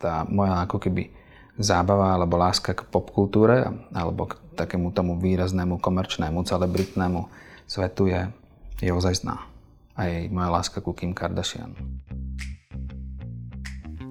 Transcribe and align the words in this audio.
tá 0.00 0.24
moja 0.24 0.64
ako 0.64 0.80
keby 0.80 1.12
zábava 1.60 2.16
alebo 2.16 2.40
láska 2.40 2.72
k 2.72 2.88
popkultúre 2.88 3.68
alebo 3.92 4.32
k 4.32 4.40
takému 4.56 4.96
tomu 4.96 5.20
výraznému 5.20 5.76
komerčnému, 5.76 6.40
celebritnému 6.48 7.28
svetu 7.68 8.08
je, 8.08 8.32
je 8.80 8.88
ozajstná. 8.88 9.44
A 10.00 10.08
jej 10.08 10.32
moja 10.32 10.48
láska 10.48 10.80
ku 10.80 10.96
Kim 10.96 11.12
Kardashian. 11.12 11.76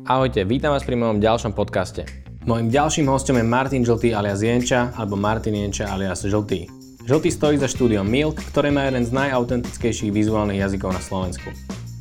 Ahojte, 0.05 0.46
vítam 0.46 0.73
vás 0.73 0.86
pri 0.86 0.94
mojom 0.94 1.17
ďalšom 1.17 1.57
podcaste. 1.57 2.06
Mojím 2.46 2.69
ďalším 2.69 3.10
hostom 3.10 3.42
je 3.42 3.46
Martin 3.46 3.81
Žltý 3.81 4.13
alias 4.13 4.46
Jenča 4.46 4.94
alebo 4.94 5.17
Martin 5.17 5.58
Jenča 5.58 5.90
alias 5.90 6.21
Žltý. 6.21 6.69
Žltý 7.10 7.29
stojí 7.33 7.58
za 7.58 7.65
štúdiom 7.65 8.06
Milk, 8.06 8.37
ktoré 8.53 8.69
má 8.69 8.85
jeden 8.85 9.01
z 9.01 9.10
najautentickejších 9.10 10.13
vizuálnych 10.13 10.62
jazykov 10.62 10.94
na 10.94 11.01
Slovensku. 11.01 11.49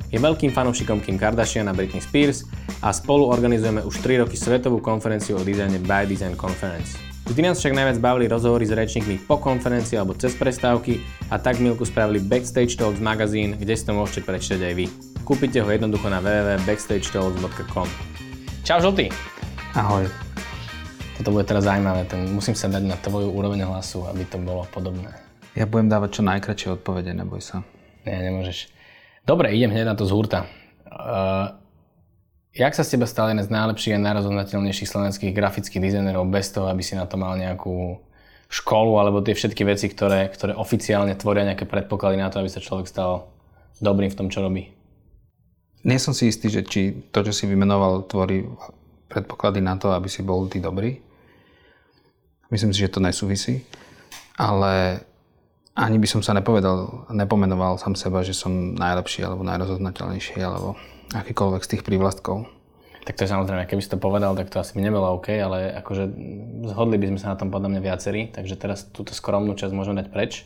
Je 0.09 0.17
veľkým 0.17 0.49
fanúšikom 0.57 1.05
Kim 1.05 1.21
Kardashian 1.21 1.69
a 1.69 1.77
Britney 1.77 2.01
Spears 2.01 2.49
a 2.81 2.89
spolu 2.97 3.29
organizujeme 3.29 3.85
už 3.85 4.01
3 4.01 4.25
roky 4.25 4.41
svetovú 4.41 4.81
konferenciu 4.81 5.37
o 5.37 5.45
dizajne 5.45 5.77
By 5.85 6.09
Design 6.09 6.33
Conference. 6.33 6.97
Vždy 7.29 7.45
nás 7.45 7.61
však 7.61 7.77
najviac 7.77 8.01
bavili 8.01 8.25
rozhovory 8.25 8.65
s 8.65 8.73
rečníkmi 8.73 9.29
po 9.29 9.37
konferencii 9.37 10.01
alebo 10.01 10.17
cez 10.17 10.33
prestávky 10.33 11.05
a 11.29 11.37
tak 11.37 11.61
Milku 11.61 11.85
spravili 11.85 12.25
Backstage 12.25 12.81
Talks 12.81 13.05
magazín, 13.05 13.53
kde 13.61 13.77
si 13.77 13.85
to 13.85 13.93
môžete 13.93 14.25
prečítať 14.25 14.65
aj 14.65 14.75
vy. 14.81 14.89
Kúpite 15.29 15.61
ho 15.61 15.69
jednoducho 15.69 16.09
na 16.09 16.25
www.backstagetalks.com 16.25 17.89
Čau 18.65 18.81
Žltý! 18.81 19.13
Ahoj. 19.77 20.09
Toto 21.21 21.37
bude 21.37 21.45
teraz 21.45 21.69
zaujímavé, 21.69 22.09
ten 22.09 22.33
musím 22.33 22.57
sa 22.57 22.73
dať 22.73 22.89
na 22.89 22.97
tvoju 22.97 23.29
úroveň 23.29 23.69
hlasu, 23.69 24.09
aby 24.09 24.25
to 24.25 24.41
bolo 24.41 24.65
podobné. 24.73 25.13
Ja 25.53 25.69
budem 25.69 25.93
dávať 25.93 26.17
čo 26.17 26.23
najkračšie 26.25 26.81
odpovede, 26.81 27.13
neboj 27.13 27.45
sa. 27.45 27.61
Nie, 28.09 28.25
nemôžeš. 28.25 28.78
Dobre, 29.29 29.53
idem 29.53 29.69
hneď 29.69 29.93
na 29.93 29.93
to 29.93 30.09
z 30.09 30.17
hurta. 30.17 30.49
Uh, 30.89 31.53
jak 32.57 32.73
sa 32.73 32.81
z 32.81 32.97
teba 32.97 33.05
stal 33.05 33.29
jeden 33.29 33.45
z 33.45 33.53
najlepších 33.53 34.01
a 34.01 34.01
najrozoznateľnejších 34.01 34.89
slovenských 34.89 35.37
grafických 35.37 35.85
dizajnerov 35.85 36.25
bez 36.33 36.49
toho, 36.49 36.73
aby 36.73 36.81
si 36.81 36.97
na 36.97 37.05
to 37.05 37.21
mal 37.21 37.37
nejakú 37.37 38.01
školu 38.49 38.97
alebo 38.97 39.21
tie 39.21 39.37
všetky 39.37 39.69
veci, 39.69 39.93
ktoré, 39.93 40.33
ktoré 40.33 40.57
oficiálne 40.57 41.13
tvoria 41.13 41.45
nejaké 41.45 41.69
predpoklady 41.69 42.17
na 42.17 42.33
to, 42.33 42.41
aby 42.41 42.49
sa 42.49 42.65
človek 42.65 42.89
stal 42.89 43.29
dobrým 43.85 44.09
v 44.09 44.17
tom, 44.17 44.33
čo 44.33 44.41
robí? 44.41 44.73
Nie 45.85 46.01
som 46.01 46.17
si 46.17 46.33
istý, 46.33 46.49
že 46.49 46.65
či 46.65 47.13
to, 47.13 47.21
čo 47.21 47.37
si 47.37 47.45
vymenoval, 47.45 48.09
tvorí 48.09 48.49
predpoklady 49.13 49.61
na 49.61 49.77
to, 49.77 49.93
aby 49.93 50.09
si 50.09 50.25
bol 50.25 50.49
ty 50.49 50.57
dobrý. 50.57 51.05
Myslím 52.49 52.73
si, 52.73 52.81
že 52.81 52.97
to 52.97 53.05
nesúvisí. 53.05 53.61
Ale 54.41 55.05
ani 55.79 55.97
by 56.03 56.09
som 56.11 56.21
sa 56.27 56.35
nepovedal, 56.35 57.07
nepomenoval 57.15 57.79
sám 57.79 57.95
seba, 57.95 58.27
že 58.27 58.35
som 58.35 58.75
najlepší 58.75 59.23
alebo 59.23 59.47
najrozoznateľnejší 59.47 60.43
alebo 60.43 60.75
akýkoľvek 61.15 61.63
z 61.63 61.71
tých 61.71 61.83
prívlastkov. 61.87 62.51
Tak 63.07 63.17
to 63.17 63.25
je 63.25 63.33
samozrejme, 63.33 63.65
keby 63.65 63.81
si 63.81 63.89
to 63.89 63.97
povedal, 63.97 64.37
tak 64.37 64.53
to 64.53 64.61
asi 64.61 64.77
by 64.77 64.85
nebolo 64.85 65.17
OK, 65.17 65.33
ale 65.33 65.73
akože 65.81 66.13
zhodli 66.69 67.01
by 67.01 67.15
sme 67.15 67.21
sa 67.23 67.33
na 67.33 67.41
tom 67.41 67.49
podľa 67.49 67.73
mňa 67.73 67.81
viacerí, 67.81 68.29
takže 68.29 68.59
teraz 68.61 68.85
túto 68.85 69.17
skromnú 69.17 69.57
časť 69.57 69.73
môžeme 69.73 70.05
dať 70.05 70.13
preč. 70.13 70.45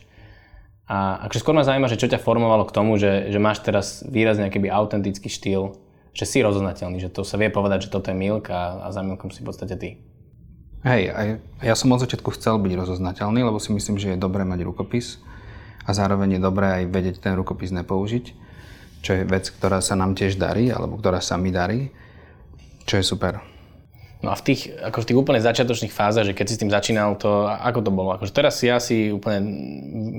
A 0.87 1.27
akože 1.27 1.41
skôr 1.43 1.57
ma 1.57 1.67
zaujíma, 1.67 1.91
že 1.91 1.99
čo 1.99 2.07
ťa 2.07 2.23
formovalo 2.23 2.63
k 2.63 2.75
tomu, 2.75 2.95
že, 2.95 3.27
že 3.33 3.39
máš 3.41 3.65
teraz 3.65 4.05
výrazne 4.07 4.47
akýby 4.47 4.71
autentický 4.71 5.27
štýl, 5.27 5.75
že 6.15 6.23
si 6.23 6.39
rozoznateľný, 6.39 7.03
že 7.03 7.11
to 7.11 7.27
sa 7.27 7.35
vie 7.35 7.49
povedať, 7.49 7.89
že 7.89 7.91
toto 7.91 8.13
je 8.13 8.15
Milk 8.15 8.47
a, 8.47 8.85
a 8.85 8.87
za 8.93 9.01
Milkom 9.01 9.33
si 9.33 9.41
v 9.41 9.49
podstate 9.49 9.75
ty. 9.75 10.12
Hej, 10.83 11.15
aj 11.15 11.27
ja 11.63 11.79
som 11.79 11.95
od 11.95 12.03
začiatku 12.03 12.35
chcel 12.35 12.59
byť 12.59 12.75
rozoznateľný, 12.75 13.39
lebo 13.39 13.55
si 13.55 13.71
myslím, 13.71 13.95
že 13.95 14.13
je 14.13 14.17
dobré 14.19 14.43
mať 14.43 14.67
rukopis 14.67 15.23
a 15.87 15.95
zároveň 15.95 16.35
je 16.35 16.41
dobré 16.43 16.83
aj 16.83 16.91
vedieť 16.91 17.15
ten 17.23 17.39
rukopis 17.39 17.71
nepoužiť, 17.71 18.25
čo 18.99 19.11
je 19.15 19.23
vec, 19.23 19.47
ktorá 19.47 19.79
sa 19.79 19.95
nám 19.95 20.11
tiež 20.11 20.35
darí, 20.35 20.67
alebo 20.67 20.99
ktorá 20.99 21.23
sa 21.23 21.39
mi 21.39 21.55
darí, 21.55 21.87
čo 22.83 22.99
je 22.99 23.03
super. 23.07 23.39
No 24.19 24.31
a 24.31 24.35
v 24.35 24.43
tých, 24.43 24.75
ako 24.75 25.03
v 25.03 25.07
tých 25.07 25.19
úplne 25.19 25.39
začiatočných 25.39 25.95
fázach, 25.95 26.27
že 26.27 26.35
keď 26.35 26.45
si 26.51 26.55
s 26.55 26.61
tým 26.63 26.71
začínal, 26.71 27.15
to 27.15 27.47
ako 27.47 27.79
to 27.79 27.91
bolo? 27.91 28.11
Akože 28.19 28.35
teraz 28.35 28.59
si 28.59 28.67
asi 28.67 29.07
úplne, 29.07 29.39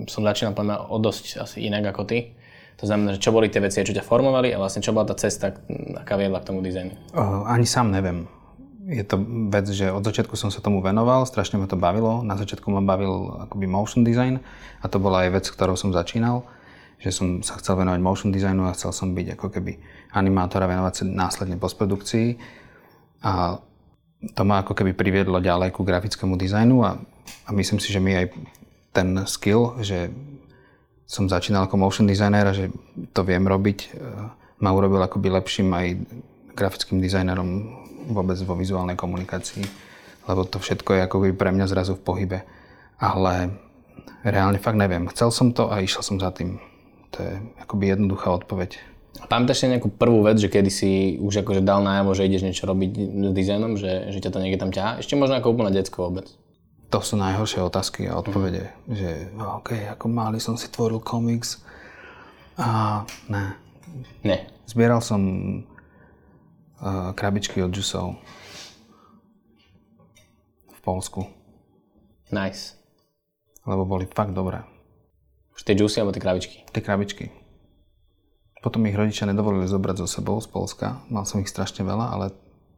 som 0.09 0.24
začínal 0.24 0.57
povedať 0.57 0.80
o 0.80 0.97
dosť 0.97 1.45
asi 1.45 1.69
inak 1.69 1.92
ako 1.92 2.08
ty. 2.08 2.33
To 2.80 2.89
znamená, 2.89 3.17
že 3.17 3.20
čo 3.20 3.36
boli 3.36 3.53
tie 3.53 3.61
veci, 3.61 3.85
čo 3.85 3.97
ťa 3.97 4.05
formovali 4.05 4.48
a 4.53 4.61
vlastne 4.61 4.80
čo 4.80 4.97
bola 4.97 5.13
tá 5.13 5.17
cesta, 5.17 5.53
aká 6.01 6.17
viedla 6.17 6.41
k 6.41 6.48
tomu 6.48 6.64
dizajnu? 6.64 7.13
Uh, 7.13 7.45
ani 7.48 7.69
sám 7.69 7.92
neviem 7.92 8.24
je 8.84 9.05
to 9.05 9.17
vec, 9.48 9.64
že 9.72 9.89
od 9.89 10.05
začiatku 10.05 10.36
som 10.36 10.52
sa 10.52 10.61
tomu 10.61 10.84
venoval, 10.84 11.24
strašne 11.24 11.56
ma 11.56 11.64
to 11.64 11.80
bavilo. 11.80 12.20
Na 12.20 12.36
začiatku 12.36 12.68
ma 12.68 12.84
bavil 12.84 13.48
akoby 13.48 13.64
motion 13.64 14.05
design 14.05 14.45
a 14.84 14.86
to 14.92 15.00
bola 15.00 15.24
aj 15.24 15.40
vec, 15.40 15.46
ktorou 15.48 15.72
som 15.72 15.89
začínal, 15.89 16.45
že 17.00 17.08
som 17.08 17.40
sa 17.40 17.56
chcel 17.56 17.80
venovať 17.80 18.00
motion 18.05 18.28
designu 18.28 18.68
a 18.68 18.77
chcel 18.77 18.92
som 18.92 19.17
byť 19.17 19.40
ako 19.40 19.46
keby 19.48 19.80
animátor 20.12 20.61
a 20.61 20.68
venovať 20.68 20.92
sa 21.00 21.05
následne 21.08 21.56
postprodukcii. 21.56 22.36
A 23.24 23.56
to 24.36 24.42
ma 24.44 24.61
ako 24.61 24.77
keby 24.77 24.92
priviedlo 24.92 25.40
ďalej 25.40 25.73
ku 25.73 25.80
grafickému 25.80 26.36
dizajnu 26.36 26.77
a, 26.84 27.00
a 27.48 27.50
myslím 27.56 27.80
si, 27.80 27.89
že 27.89 28.05
mi 28.05 28.12
aj 28.12 28.36
ten 28.92 29.24
skill, 29.24 29.80
že 29.80 30.12
som 31.05 31.28
začínal 31.28 31.68
ako 31.68 31.77
motion 31.80 32.05
designer 32.08 32.48
a 32.48 32.56
že 32.56 32.73
to 33.12 33.20
viem 33.24 33.44
robiť, 33.44 33.78
e, 33.84 33.89
ma 34.64 34.70
urobil 34.73 35.05
akoby 35.05 35.28
lepším 35.28 35.68
aj 35.73 35.86
grafickým 36.56 37.02
dizajnerom 37.02 37.83
vôbec 38.09 38.39
vo 38.45 38.55
vizuálnej 38.57 38.97
komunikácii, 38.97 39.65
lebo 40.29 40.45
to 40.48 40.61
všetko 40.61 40.91
je 40.97 41.01
ako 41.05 41.17
pre 41.37 41.51
mňa 41.53 41.67
zrazu 41.69 41.97
v 41.97 42.05
pohybe. 42.05 42.39
Ale 43.01 43.53
reálne 44.25 44.63
fakt 44.63 44.81
neviem. 44.81 45.09
Chcel 45.13 45.29
som 45.35 45.53
to 45.53 45.69
a 45.69 45.85
išiel 45.85 46.01
som 46.01 46.17
za 46.17 46.33
tým. 46.33 46.61
To 47.15 47.23
je 47.23 47.33
akoby 47.61 47.95
jednoduchá 47.95 48.33
odpoveď. 48.33 48.81
A 49.23 49.31
pamätáš 49.31 49.63
si 49.63 49.70
nejakú 49.70 49.95
prvú 49.95 50.27
vec, 50.27 50.42
že 50.42 50.51
kedy 50.51 50.70
si 50.73 50.91
už 51.23 51.47
akože 51.47 51.63
dal 51.63 51.81
najavo, 51.87 52.19
že 52.19 52.27
ideš 52.27 52.45
niečo 52.45 52.67
robiť 52.67 52.91
s 52.98 53.33
dizajnom, 53.33 53.79
že, 53.79 54.11
že 54.11 54.19
ťa 54.19 54.31
to 54.35 54.42
niekde 54.42 54.59
tam 54.59 54.75
ťahá? 54.75 54.98
Ešte 54.98 55.15
možno 55.15 55.39
ako 55.39 55.55
úplne 55.55 55.71
detsko 55.71 56.11
vôbec. 56.11 56.27
To 56.91 56.98
sú 56.98 57.15
najhoršie 57.19 57.63
otázky 57.63 58.11
a 58.11 58.19
odpovede. 58.19 58.75
Mm. 58.86 58.95
Že 58.95 59.11
OK, 59.39 59.71
ako 59.95 60.05
malý 60.11 60.39
som 60.42 60.59
si 60.59 60.67
tvoril 60.67 60.98
komiks. 60.98 61.63
A 62.59 63.03
ne. 63.31 63.55
Ne. 64.27 64.51
Zbieral 64.67 64.98
som 64.98 65.21
krabičky 67.17 67.64
od 67.64 67.72
džusov 67.72 68.20
v 70.68 70.80
Polsku. 70.84 71.24
Nice. 72.28 72.77
Lebo 73.64 73.89
boli 73.89 74.05
fakt 74.05 74.36
dobré. 74.36 74.61
Už 75.56 75.64
tie 75.64 75.73
džusy 75.73 76.05
alebo 76.05 76.12
tie 76.12 76.20
krabičky? 76.20 76.56
Tie 76.68 76.83
krabičky. 76.84 77.33
Potom 78.61 78.84
ich 78.84 78.96
rodičia 78.96 79.24
nedovolili 79.24 79.64
zobrať 79.64 80.05
so 80.05 80.08
sebou 80.08 80.36
z 80.40 80.48
Polska. 80.48 81.00
Mal 81.08 81.24
som 81.24 81.40
ich 81.40 81.52
strašne 81.52 81.84
veľa, 81.84 82.06
ale 82.12 82.27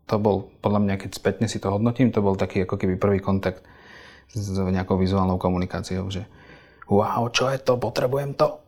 to 0.07 0.19
bol, 0.23 0.51
podľa 0.63 0.83
mňa, 0.83 0.95
keď 1.03 1.11
spätne 1.19 1.47
si 1.51 1.59
to 1.59 1.71
hodnotím, 1.71 2.15
to 2.15 2.23
bol 2.23 2.39
taký 2.39 2.63
ako 2.63 2.79
keby 2.79 2.95
prvý 2.99 3.19
kontakt 3.19 3.67
s 4.31 4.51
nejakou 4.55 4.99
vizuálnou 4.99 5.39
komunikáciou, 5.39 6.07
že 6.11 6.27
wow, 6.91 7.27
čo 7.31 7.51
je 7.51 7.59
to, 7.59 7.79
potrebujem 7.79 8.35
to, 8.35 8.59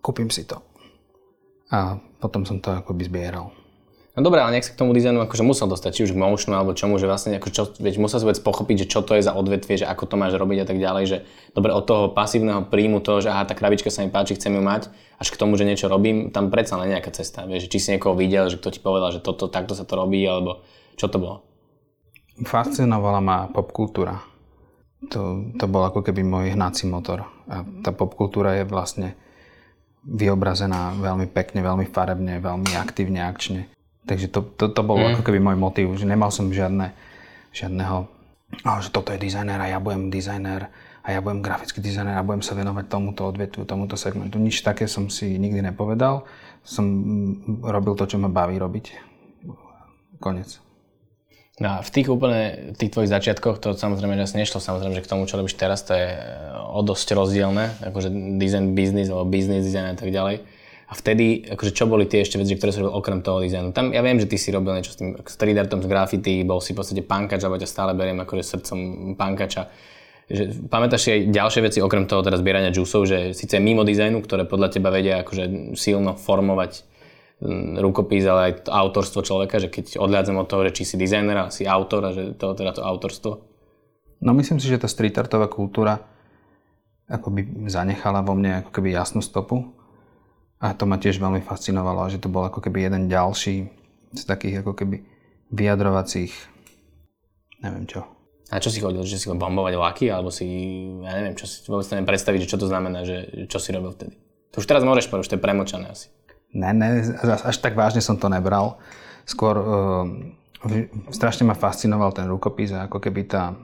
kúpim 0.00 0.32
si 0.32 0.44
to. 0.44 0.60
A 1.72 1.96
potom 2.20 2.44
som 2.44 2.60
to 2.60 2.72
akoby 2.72 3.08
zbieral. 3.08 3.52
No 4.18 4.26
dobré, 4.26 4.42
ale 4.42 4.58
nech 4.58 4.66
sa 4.66 4.74
k 4.74 4.80
tomu 4.82 4.90
dizajnu 4.90 5.22
akože 5.22 5.46
musel 5.46 5.70
dostať, 5.70 5.90
či 5.94 6.02
už 6.10 6.12
k 6.14 6.18
motionu 6.18 6.58
alebo 6.58 6.74
čomu, 6.74 6.98
že 6.98 7.06
vlastne 7.06 7.38
ako 7.38 7.48
čo, 7.54 7.62
vieš, 7.78 8.02
musel 8.02 8.18
si 8.18 8.26
vôbec 8.26 8.42
pochopiť, 8.42 8.76
že 8.82 8.86
čo 8.90 9.00
to 9.06 9.14
je 9.14 9.22
za 9.22 9.30
odvetvie, 9.30 9.78
že 9.78 9.86
ako 9.86 10.10
to 10.10 10.14
máš 10.18 10.34
robiť 10.34 10.58
a 10.62 10.66
tak 10.66 10.82
ďalej, 10.82 11.04
že 11.06 11.16
dobre 11.54 11.70
od 11.70 11.86
toho 11.86 12.10
pasívneho 12.10 12.66
príjmu 12.66 12.98
toho, 13.06 13.22
že 13.22 13.30
aha, 13.30 13.46
tá 13.46 13.54
krabička 13.54 13.86
sa 13.86 14.02
mi 14.02 14.10
páči, 14.10 14.34
chcem 14.34 14.50
ju 14.50 14.62
mať, 14.66 14.90
až 15.22 15.28
k 15.30 15.38
tomu, 15.38 15.54
že 15.54 15.62
niečo 15.62 15.86
robím, 15.86 16.34
tam 16.34 16.50
predsa 16.50 16.74
len 16.82 16.90
nejaká 16.90 17.14
cesta, 17.14 17.46
vieš, 17.46 17.70
či 17.70 17.78
si 17.78 17.88
niekoho 17.94 18.18
videl, 18.18 18.50
že 18.50 18.58
kto 18.58 18.74
ti 18.74 18.82
povedal, 18.82 19.14
že 19.14 19.22
toto, 19.22 19.46
takto 19.46 19.78
sa 19.78 19.86
to 19.86 19.94
robí, 19.94 20.26
alebo 20.26 20.66
čo 20.98 21.06
to 21.06 21.22
bolo? 21.22 21.46
Fascinovala 22.42 23.22
ma 23.22 23.46
popkultúra. 23.46 24.18
To, 25.14 25.48
to 25.56 25.64
bol 25.64 25.86
ako 25.86 26.04
keby 26.04 26.20
môj 26.20 26.52
hnací 26.52 26.84
motor. 26.84 27.24
A 27.48 27.64
tá 27.80 27.88
popkultúra 27.88 28.60
je 28.60 28.68
vlastne 28.68 29.16
vyobrazená 30.04 30.96
veľmi 31.00 31.28
pekne, 31.32 31.64
veľmi 31.64 31.88
farebne, 31.88 32.36
veľmi 32.40 32.72
aktívne, 32.76 33.24
akčne. 33.24 33.68
Takže 34.10 34.26
to, 34.26 34.42
to, 34.58 34.66
to 34.74 34.82
bol 34.82 34.98
mm. 34.98 35.14
ako 35.14 35.22
keby 35.22 35.38
môj 35.38 35.54
motiv, 35.54 35.94
že 35.94 36.02
nemal 36.02 36.34
som 36.34 36.50
žiadne, 36.50 36.90
žiadneho, 37.54 38.10
oh, 38.66 38.78
že 38.82 38.90
toto 38.90 39.14
je 39.14 39.22
dizajner 39.22 39.62
a 39.62 39.70
ja 39.70 39.78
budem 39.78 40.10
dizajner 40.10 40.66
a 41.00 41.08
ja 41.14 41.22
budem 41.22 41.38
grafický 41.46 41.78
dizajner 41.78 42.18
a 42.18 42.26
budem 42.26 42.42
sa 42.42 42.58
venovať 42.58 42.90
tomuto 42.90 43.30
odvetu, 43.30 43.62
tomuto 43.62 43.94
segmentu. 43.94 44.42
Nič 44.42 44.66
také 44.66 44.90
som 44.90 45.06
si 45.06 45.38
nikdy 45.38 45.62
nepovedal. 45.62 46.26
Som 46.66 46.90
robil 47.62 47.94
to, 47.94 48.10
čo 48.10 48.18
ma 48.18 48.26
baví 48.26 48.58
robiť. 48.58 48.98
Konec. 50.18 50.58
No 51.62 51.78
a 51.78 51.86
v 51.86 51.90
tých 51.92 52.10
úplne, 52.10 52.72
tých 52.74 52.90
tvojich 52.90 53.12
začiatkoch 53.12 53.60
to 53.62 53.76
samozrejme 53.76 54.16
že 54.16 54.32
nešlo 54.34 54.58
samozrejme, 54.58 54.96
že 54.96 55.04
k 55.04 55.12
tomu, 55.12 55.28
čo 55.30 55.38
robíš 55.38 55.54
teraz, 55.54 55.86
to 55.86 55.92
je 55.92 56.18
o 56.72 56.80
dosť 56.82 57.14
rozdielne, 57.14 57.78
akože 57.84 58.10
design 58.40 58.72
business 58.72 59.12
alebo 59.12 59.28
business 59.28 59.68
design 59.68 59.92
a 59.92 59.96
tak 59.96 60.10
ďalej. 60.10 60.40
A 60.90 60.98
vtedy, 60.98 61.46
akože 61.46 61.70
čo 61.70 61.86
boli 61.86 62.10
tie 62.10 62.26
ešte 62.26 62.34
veci, 62.34 62.58
ktoré 62.58 62.74
si 62.74 62.82
robil 62.82 62.98
okrem 62.98 63.22
toho 63.22 63.38
dizajnu? 63.38 63.70
Tam 63.70 63.94
ja 63.94 64.02
viem, 64.02 64.18
že 64.18 64.26
ty 64.26 64.34
si 64.34 64.50
robil 64.50 64.74
niečo 64.74 64.90
s 64.90 64.98
tým 64.98 65.14
street 65.22 65.54
artom, 65.54 65.78
s 65.78 65.86
graffiti, 65.86 66.42
bol 66.42 66.58
si 66.58 66.74
v 66.74 66.82
podstate 66.82 67.06
pankač, 67.06 67.46
alebo 67.46 67.62
ťa 67.62 67.70
stále 67.70 67.94
beriem 67.94 68.18
akože 68.18 68.42
srdcom 68.42 68.78
pankača. 69.14 69.70
Že, 70.26 70.66
pamätáš 70.66 71.00
si 71.06 71.10
aj 71.14 71.20
ďalšie 71.30 71.60
veci 71.62 71.78
okrem 71.78 72.10
toho 72.10 72.26
teda 72.26 72.38
zbierania 72.42 72.74
džusov, 72.74 73.06
že 73.06 73.18
síce 73.38 73.62
mimo 73.62 73.86
dizajnu, 73.86 74.18
ktoré 74.18 74.50
podľa 74.50 74.68
teba 74.74 74.90
vedia 74.90 75.22
akože 75.22 75.74
silno 75.78 76.18
formovať 76.18 76.90
rukopis, 77.78 78.26
ale 78.26 78.40
aj 78.50 78.52
to 78.66 78.70
autorstvo 78.74 79.24
človeka, 79.24 79.62
že 79.62 79.72
keď 79.72 79.96
odhľadzam 79.96 80.36
od 80.42 80.46
toho, 80.50 80.66
že 80.68 80.82
či 80.82 80.82
si 80.84 80.96
dizajner 81.00 81.36
a 81.38 81.54
si 81.54 81.64
autor 81.64 82.02
a 82.02 82.10
že 82.12 82.36
to 82.36 82.52
teda 82.52 82.76
to 82.76 82.82
autorstvo? 82.84 83.32
No 84.20 84.36
myslím 84.36 84.60
si, 84.60 84.68
že 84.68 84.76
tá 84.76 84.90
street 84.90 85.16
artová 85.16 85.48
kultúra 85.48 86.04
akoby 87.08 87.66
zanechala 87.66 88.20
vo 88.20 88.36
mne 88.36 88.62
ako 88.62 88.70
keby 88.70 88.92
jasnú 88.92 89.24
stopu. 89.24 89.79
A 90.60 90.76
to 90.76 90.84
ma 90.84 91.00
tiež 91.00 91.16
veľmi 91.16 91.40
fascinovalo, 91.40 92.12
že 92.12 92.20
to 92.20 92.28
bol 92.28 92.44
ako 92.44 92.60
keby 92.60 92.84
jeden 92.84 93.08
ďalší 93.08 93.72
z 94.12 94.22
takých 94.28 94.60
ako 94.60 94.76
keby 94.76 95.00
vyjadrovacích, 95.48 96.32
neviem 97.64 97.88
čo. 97.88 98.04
A 98.50 98.58
čo 98.58 98.68
si 98.68 98.82
chodil, 98.82 99.00
že 99.06 99.16
si 99.16 99.30
chodil 99.30 99.40
bombovať 99.40 99.78
vlaky, 99.78 100.06
alebo 100.10 100.28
si, 100.28 100.44
ja 101.00 101.16
neviem, 101.16 101.38
čo 101.38 101.46
si 101.46 101.62
vôbec 101.70 101.86
neviem 101.94 102.08
predstaviť, 102.10 102.40
že 102.44 102.50
čo 102.50 102.58
to 102.58 102.66
znamená, 102.66 103.06
že 103.06 103.46
čo 103.46 103.62
si 103.62 103.70
robil 103.70 103.94
vtedy. 103.94 104.18
To 104.52 104.58
už 104.58 104.66
teraz 104.66 104.82
môžeš 104.82 105.06
povedať, 105.06 105.22
už 105.24 105.30
to 105.30 105.36
je 105.38 105.46
premočané 105.46 105.86
asi. 105.86 106.10
Ne, 106.50 106.74
ne, 106.74 107.06
až 107.22 107.56
tak 107.62 107.78
vážne 107.78 108.02
som 108.02 108.18
to 108.18 108.26
nebral. 108.26 108.82
Skôr 109.22 109.54
uh, 109.54 110.02
strašne 111.14 111.46
ma 111.46 111.54
fascinoval 111.54 112.10
ten 112.10 112.26
rukopis 112.26 112.74
a 112.74 112.90
ako 112.90 112.98
keby 112.98 113.30
tá, 113.30 113.54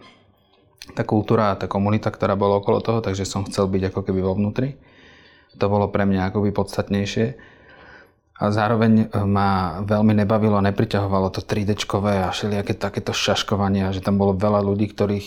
tá 0.94 1.02
kultúra 1.02 1.52
a 1.52 1.58
tá 1.58 1.66
komunita, 1.66 2.14
ktorá 2.14 2.38
bola 2.38 2.62
okolo 2.62 2.78
toho, 2.78 3.02
takže 3.02 3.26
som 3.26 3.42
chcel 3.42 3.66
byť 3.66 3.90
ako 3.90 4.00
keby 4.06 4.22
vo 4.22 4.38
vnútri. 4.38 4.78
To 5.56 5.66
bolo 5.72 5.88
pre 5.88 6.04
mňa 6.04 6.30
akoby 6.32 6.52
podstatnejšie. 6.52 7.26
A 8.36 8.52
zároveň 8.52 9.08
e, 9.08 9.24
ma 9.24 9.80
veľmi 9.80 10.12
nebavilo 10.12 10.60
a 10.60 10.66
nepriťahovalo 10.68 11.32
to 11.32 11.40
3D 11.40 11.72
a 11.72 12.28
všelijaké 12.28 12.76
takéto 12.76 13.16
šaškovania, 13.16 13.96
že 13.96 14.04
tam 14.04 14.20
bolo 14.20 14.36
veľa 14.36 14.60
ľudí, 14.60 14.92
ktorých, 14.92 15.26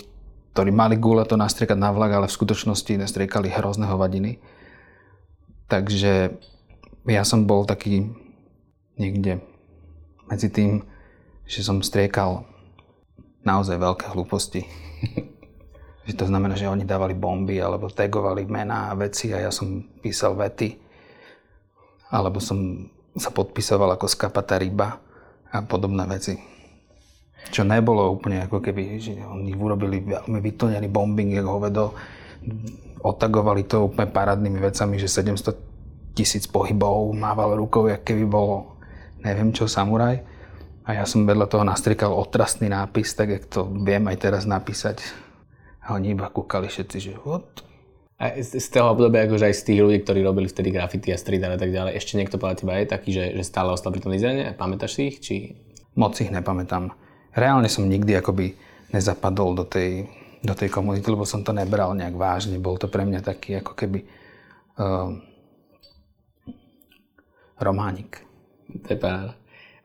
ktorí 0.54 0.70
mali 0.70 1.02
gule 1.02 1.26
to 1.26 1.34
nastriekať 1.34 1.78
na 1.78 1.90
vlak, 1.90 2.14
ale 2.14 2.30
v 2.30 2.38
skutočnosti 2.38 3.02
nastriekali 3.02 3.50
hrozné 3.50 3.90
hovadiny. 3.90 4.38
Takže 5.70 6.38
ja 7.10 7.24
som 7.26 7.50
bol 7.50 7.66
taký 7.66 8.14
niekde 9.02 9.42
medzi 10.30 10.54
tým, 10.54 10.86
že 11.50 11.66
som 11.66 11.82
striekal 11.82 12.46
naozaj 13.42 13.82
veľké 13.82 14.06
hlúposti. 14.14 14.70
že 16.10 16.18
to 16.18 16.26
znamená, 16.26 16.58
že 16.58 16.66
oni 16.66 16.90
dávali 16.90 17.14
bomby 17.14 17.62
alebo 17.62 17.86
tagovali 17.94 18.50
mená 18.50 18.90
a 18.90 18.98
veci 18.98 19.30
a 19.30 19.46
ja 19.46 19.54
som 19.54 19.86
písal 20.02 20.34
vety. 20.34 20.74
Alebo 22.10 22.42
som 22.42 22.90
sa 23.14 23.30
podpisoval 23.30 23.94
ako 23.94 24.10
skapatá 24.10 24.58
ryba 24.58 24.98
a 25.54 25.62
podobné 25.62 26.10
veci. 26.10 26.34
Čo 27.54 27.62
nebolo 27.62 28.10
úplne 28.10 28.42
ako 28.50 28.58
keby, 28.58 28.98
že 28.98 29.22
oni 29.22 29.54
urobili 29.54 30.02
veľmi 30.02 30.42
vytlnený 30.42 30.90
bombing, 30.90 31.38
jak 31.38 31.46
hovedo, 31.46 31.94
otagovali 33.06 33.70
to 33.70 33.86
úplne 33.86 34.10
parádnymi 34.10 34.58
vecami, 34.58 34.98
že 34.98 35.06
700 35.14 36.18
tisíc 36.18 36.50
pohybov, 36.50 37.14
mával 37.14 37.54
rukou, 37.54 37.86
jak 37.86 38.02
keby 38.02 38.26
bolo 38.26 38.82
neviem 39.22 39.54
čo, 39.54 39.70
samuraj. 39.70 40.26
A 40.90 40.98
ja 40.98 41.06
som 41.06 41.22
vedľa 41.22 41.46
toho 41.46 41.62
nastrikal 41.62 42.18
otrasný 42.18 42.66
nápis, 42.66 43.14
tak 43.14 43.30
jak 43.30 43.46
to 43.46 43.70
viem 43.86 44.10
aj 44.10 44.18
teraz 44.18 44.50
napísať. 44.50 45.29
A 45.90 45.98
oni 45.98 46.14
iba 46.14 46.30
kúkali 46.30 46.70
všetci, 46.70 46.98
že 47.02 47.14
what? 47.26 47.66
A 48.22 48.38
z 48.38 48.68
toho 48.70 48.94
obdobia, 48.94 49.26
akože 49.26 49.48
aj 49.48 49.56
z 49.58 49.66
tých 49.66 49.80
ľudí, 49.80 49.98
ktorí 50.04 50.22
robili 50.22 50.46
vtedy 50.46 50.70
graffiti 50.70 51.10
a 51.10 51.18
street 51.18 51.42
a 51.42 51.58
tak 51.58 51.72
ďalej, 51.72 51.98
ešte 51.98 52.20
niekto 52.20 52.38
podľa 52.38 52.62
teba 52.62 52.78
je 52.78 52.86
taký, 52.92 53.10
že, 53.16 53.26
že 53.32 53.44
stále 53.48 53.72
ostal 53.72 53.96
pri 53.96 54.04
tom 54.04 54.14
dizajne? 54.14 54.54
Pamätáš 54.60 55.00
si 55.00 55.02
ich? 55.10 55.18
Či... 55.24 55.36
Moc 55.98 56.20
ich 56.22 56.30
nepamätám. 56.30 56.94
Reálne 57.34 57.72
som 57.72 57.88
nikdy 57.88 58.20
akoby 58.20 58.54
nezapadol 58.92 59.56
do 59.56 59.66
tej, 59.66 60.12
do 60.44 60.52
tej 60.52 60.68
komunity, 60.68 61.08
lebo 61.08 61.24
som 61.24 61.42
to 61.42 61.56
nebral 61.56 61.96
nejak 61.96 62.14
vážne. 62.20 62.60
Bol 62.60 62.76
to 62.76 62.92
pre 62.92 63.08
mňa 63.08 63.24
taký 63.24 63.64
ako 63.64 63.74
keby 63.74 64.04
uh, 64.78 65.16
románik. 67.58 68.20
To 68.86 68.88
je 68.94 69.00
paráda. 69.00 69.39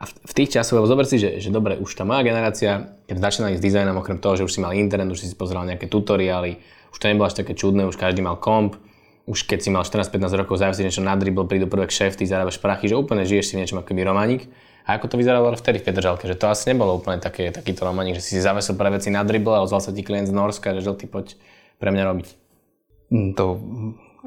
A 0.05 0.07
v, 0.07 0.13
v 0.13 0.33
tých 0.37 0.61
časoch, 0.61 0.77
lebo 0.77 0.85
zober 0.85 1.09
si, 1.09 1.17
že, 1.17 1.41
že 1.41 1.49
dobre, 1.49 1.81
už 1.81 1.97
tá 1.97 2.05
moja 2.05 2.21
generácia, 2.21 2.93
keď 3.09 3.17
začínali 3.25 3.57
s 3.57 3.65
dizajnom, 3.65 3.97
okrem 3.97 4.21
toho, 4.21 4.37
že 4.37 4.45
už 4.45 4.53
si 4.53 4.61
mal 4.61 4.77
internet, 4.77 5.09
už 5.09 5.25
si 5.25 5.33
si 5.33 5.37
pozeral 5.37 5.65
nejaké 5.65 5.89
tutoriály, 5.89 6.61
už 6.93 7.01
to 7.01 7.09
nebolo 7.09 7.33
až 7.33 7.41
také 7.41 7.57
čudné, 7.57 7.89
už 7.89 7.97
každý 7.97 8.21
mal 8.21 8.37
komp, 8.37 8.77
už 9.25 9.49
keď 9.49 9.59
si 9.65 9.73
mal 9.73 9.89
14-15 9.89 10.41
rokov, 10.45 10.61
závisí 10.61 10.85
niečo 10.85 11.01
na 11.01 11.17
dribble, 11.17 11.49
prídu 11.49 11.65
prvé 11.65 11.89
kšefty, 11.89 12.29
zarábaš 12.29 12.61
prachy, 12.61 12.93
že 12.93 13.01
úplne 13.01 13.25
žiješ 13.25 13.49
si 13.49 13.53
v 13.57 13.65
niečom 13.65 13.81
ako 13.81 13.97
románik. 14.05 14.53
A 14.85 15.01
ako 15.01 15.17
to 15.17 15.17
vyzeralo 15.17 15.49
vtedy 15.57 15.81
v 15.81 15.89
Petržalke, 15.89 16.29
že 16.29 16.37
to 16.37 16.53
asi 16.53 16.69
nebolo 16.69 17.01
úplne 17.01 17.17
také, 17.17 17.49
takýto 17.49 17.89
románik, 17.89 18.21
že 18.21 18.23
si 18.29 18.31
si 18.37 18.41
zavesil 18.45 18.77
pre 18.77 18.93
veci 18.93 19.09
na 19.09 19.25
dribble 19.25 19.57
a 19.57 19.65
ozval 19.65 19.81
sa 19.81 19.97
ti 19.97 20.05
klient 20.05 20.29
z 20.29 20.37
Norska, 20.37 20.77
že 20.77 20.85
žltý 20.85 21.09
poď 21.09 21.41
pre 21.81 21.89
mňa 21.89 22.05
robiť. 22.05 22.29
Mm, 23.09 23.33
to 23.33 23.45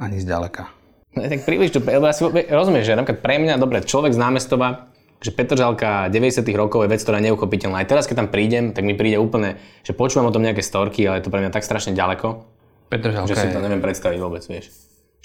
ani 0.01 0.17
zďaleka. 0.17 0.65
No, 1.13 1.29
tak 1.29 1.45
príliš 1.45 1.77
to, 1.77 1.79
lebo 1.85 2.09
ja 2.09 2.13
si 2.17 2.25
rozumieš, 2.49 2.89
že 2.89 2.97
napríklad 2.97 3.21
pre 3.21 3.37
mňa, 3.37 3.61
dobre, 3.61 3.85
človek 3.85 4.17
z 4.17 4.19
námestova, 4.21 4.89
že 5.17 5.33
Petržalka 5.33 6.13
90 6.13 6.45
rokov 6.53 6.85
je 6.85 6.89
vec, 6.93 7.01
ktorá 7.01 7.17
je 7.17 7.33
neuchopiteľná. 7.33 7.81
Aj 7.81 7.89
teraz, 7.89 8.05
keď 8.05 8.25
tam 8.25 8.29
prídem, 8.29 8.71
tak 8.73 8.85
mi 8.85 8.93
príde 8.93 9.17
úplne, 9.17 9.57
že 9.81 9.97
počúvam 9.97 10.29
o 10.29 10.33
tom 10.33 10.45
nejaké 10.45 10.61
storky, 10.61 11.05
ale 11.09 11.19
je 11.19 11.25
to 11.25 11.33
pre 11.33 11.41
mňa 11.41 11.51
tak 11.51 11.65
strašne 11.65 11.97
ďaleko, 11.97 12.45
Petržalka 12.87 13.27
že 13.27 13.35
si 13.35 13.47
to 13.51 13.59
neviem 13.59 13.83
predstaviť 13.83 14.19
vôbec, 14.21 14.45
vieš. 14.47 14.71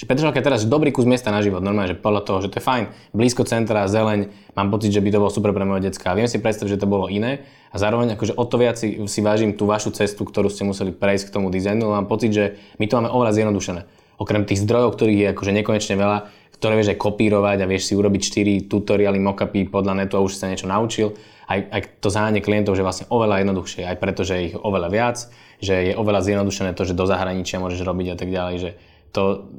Že 0.00 0.08
Petržalka 0.08 0.40
je 0.40 0.46
teraz 0.48 0.64
dobrý 0.66 0.90
kus 0.90 1.06
miesta 1.06 1.30
na 1.30 1.44
život, 1.44 1.62
normálne, 1.62 1.94
že 1.94 1.98
podľa 2.00 2.26
toho, 2.26 2.38
že 2.42 2.48
to 2.50 2.58
je 2.58 2.64
fajn, 2.64 2.84
blízko 3.14 3.46
centra, 3.46 3.86
zeleň, 3.86 4.32
mám 4.56 4.72
pocit, 4.72 4.90
že 4.90 5.04
by 5.04 5.14
to 5.14 5.20
bolo 5.20 5.30
super 5.30 5.52
pre 5.54 5.62
moje 5.62 5.86
decka. 5.86 6.16
Viem 6.16 6.26
si 6.26 6.42
predstaviť, 6.42 6.74
že 6.74 6.80
to 6.82 6.90
bolo 6.90 7.06
iné 7.06 7.46
a 7.70 7.76
zároveň 7.78 8.18
akože 8.18 8.34
o 8.34 8.44
to 8.48 8.56
viac 8.58 8.80
si, 8.80 8.98
si 9.06 9.20
vážim 9.22 9.54
tú 9.54 9.68
vašu 9.68 9.94
cestu, 9.94 10.26
ktorú 10.26 10.50
ste 10.50 10.66
museli 10.66 10.90
prejsť 10.90 11.30
k 11.30 11.34
tomu 11.38 11.54
dizajnu, 11.54 11.86
mám 11.86 12.10
pocit, 12.10 12.34
že 12.34 12.44
my 12.80 12.88
to 12.88 12.96
máme 12.98 13.14
oveľa 13.14 13.36
zjednodušené. 13.36 14.01
Okrem 14.20 14.44
tých 14.44 14.64
zdrojov, 14.64 14.96
ktorých 14.96 15.18
je 15.18 15.28
akože 15.32 15.52
nekonečne 15.62 15.96
veľa, 15.96 16.18
ktoré 16.62 16.78
vieš 16.78 16.94
aj 16.94 16.98
kopírovať 17.02 17.58
a 17.58 17.66
vieš 17.66 17.90
si 17.90 17.98
urobiť 17.98 18.20
4 18.66 18.70
tutoriály, 18.70 19.18
mockupy 19.18 19.66
podľa 19.66 20.04
netu 20.04 20.14
a 20.14 20.22
už 20.22 20.38
sa 20.38 20.46
niečo 20.46 20.70
naučil. 20.70 21.18
Aj, 21.50 21.58
aj 21.58 21.98
to 21.98 22.06
zaháňanie 22.06 22.38
klientov, 22.38 22.78
že 22.78 22.86
vlastne 22.86 23.10
oveľa 23.10 23.42
jednoduchšie, 23.42 23.82
aj 23.82 23.98
preto, 23.98 24.22
že 24.22 24.52
ich 24.52 24.54
oveľa 24.54 24.88
viac, 24.94 25.16
že 25.58 25.90
je 25.90 25.92
oveľa 25.98 26.22
zjednodušené 26.22 26.78
to, 26.78 26.86
že 26.86 26.94
do 26.94 27.02
zahraničia 27.02 27.58
môžeš 27.58 27.82
robiť 27.82 28.06
a 28.14 28.16
tak 28.16 28.28
ďalej, 28.30 28.56
že 28.62 28.70
to, 29.12 29.50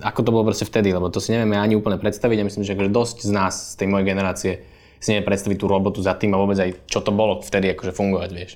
ako 0.00 0.20
to 0.24 0.30
bolo 0.30 0.48
proste 0.48 0.64
vtedy, 0.64 0.94
lebo 0.94 1.12
to 1.12 1.20
si 1.20 1.34
nevieme 1.34 1.60
ani 1.60 1.76
úplne 1.76 2.00
predstaviť 2.00 2.38
a 2.40 2.46
myslím, 2.48 2.64
že 2.64 2.72
akože 2.72 2.90
dosť 2.94 3.18
z 3.26 3.30
nás, 3.34 3.54
z 3.72 3.84
tej 3.84 3.88
mojej 3.90 4.06
generácie, 4.08 4.52
si 5.00 5.10
nevie 5.12 5.26
predstaviť 5.26 5.58
tú 5.58 5.66
robotu 5.68 6.00
za 6.00 6.16
tým 6.16 6.36
a 6.36 6.40
vôbec 6.40 6.56
aj 6.60 6.86
čo 6.88 7.00
to 7.00 7.12
bolo 7.12 7.40
vtedy 7.40 7.72
akože 7.72 7.92
fungovať, 7.92 8.30
vieš. 8.32 8.52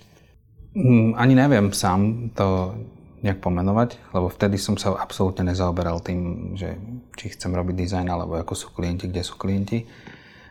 Mm, 0.75 1.19
ani 1.19 1.35
neviem 1.35 1.67
sám 1.73 2.31
to 2.35 2.79
nejak 3.25 3.41
pomenovať, 3.41 4.13
lebo 4.13 4.29
vtedy 4.29 4.61
som 4.61 4.77
sa 4.77 4.93
absolútne 5.01 5.49
nezaoberal 5.49 6.05
tým, 6.05 6.53
že 6.61 6.77
či 7.17 7.33
chcem 7.33 7.57
robiť 7.57 7.73
dizajn, 7.73 8.07
alebo 8.13 8.37
ako 8.37 8.53
sú 8.53 8.69
klienti, 8.77 9.09
kde 9.09 9.25
sú 9.25 9.41
klienti. 9.41 9.89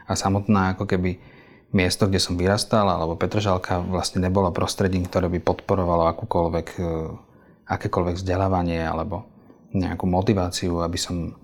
A 0.09 0.17
samotná 0.17 0.73
ako 0.73 0.89
keby 0.89 1.21
miesto, 1.69 2.09
kde 2.09 2.17
som 2.17 2.33
vyrastal, 2.33 2.89
alebo 2.89 3.13
Petržalka 3.13 3.77
vlastne 3.77 4.25
nebola 4.25 4.49
prostredím, 4.49 5.05
ktoré 5.05 5.29
by 5.29 5.39
podporovalo 5.45 6.09
akúkoľvek, 6.17 6.67
e, 6.81 6.83
akékoľvek 7.69 8.17
vzdelávanie 8.17 8.81
alebo 8.81 9.29
nejakú 9.77 10.09
motiváciu, 10.09 10.81
aby 10.81 10.97
som 10.97 11.37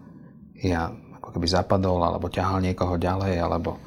ja 0.58 0.90
ako 1.22 1.38
keby 1.38 1.46
zapadol 1.46 2.02
alebo 2.02 2.26
ťahal 2.26 2.58
niekoho 2.66 2.98
ďalej 2.98 3.38
alebo 3.38 3.78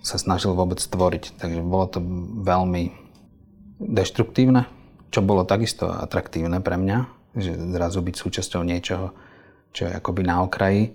sa 0.00 0.16
snažil 0.16 0.56
vôbec 0.56 0.80
tvoriť. 0.80 1.36
Takže 1.36 1.60
bolo 1.60 1.86
to 1.88 2.00
veľmi 2.48 2.96
deštruktívne 3.76 4.77
čo 5.08 5.20
bolo 5.24 5.44
takisto 5.48 5.88
atraktívne 5.88 6.60
pre 6.60 6.76
mňa, 6.76 6.98
že 7.36 7.52
zrazu 7.54 8.00
byť 8.04 8.14
súčasťou 8.16 8.62
niečoho, 8.64 9.12
čo 9.72 9.88
je 9.88 9.92
akoby 9.92 10.22
na 10.24 10.44
okraji 10.44 10.92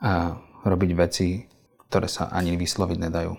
a 0.00 0.36
robiť 0.64 0.90
veci, 0.96 1.44
ktoré 1.88 2.08
sa 2.08 2.28
ani 2.32 2.56
vysloviť 2.56 2.98
nedajú. 3.00 3.32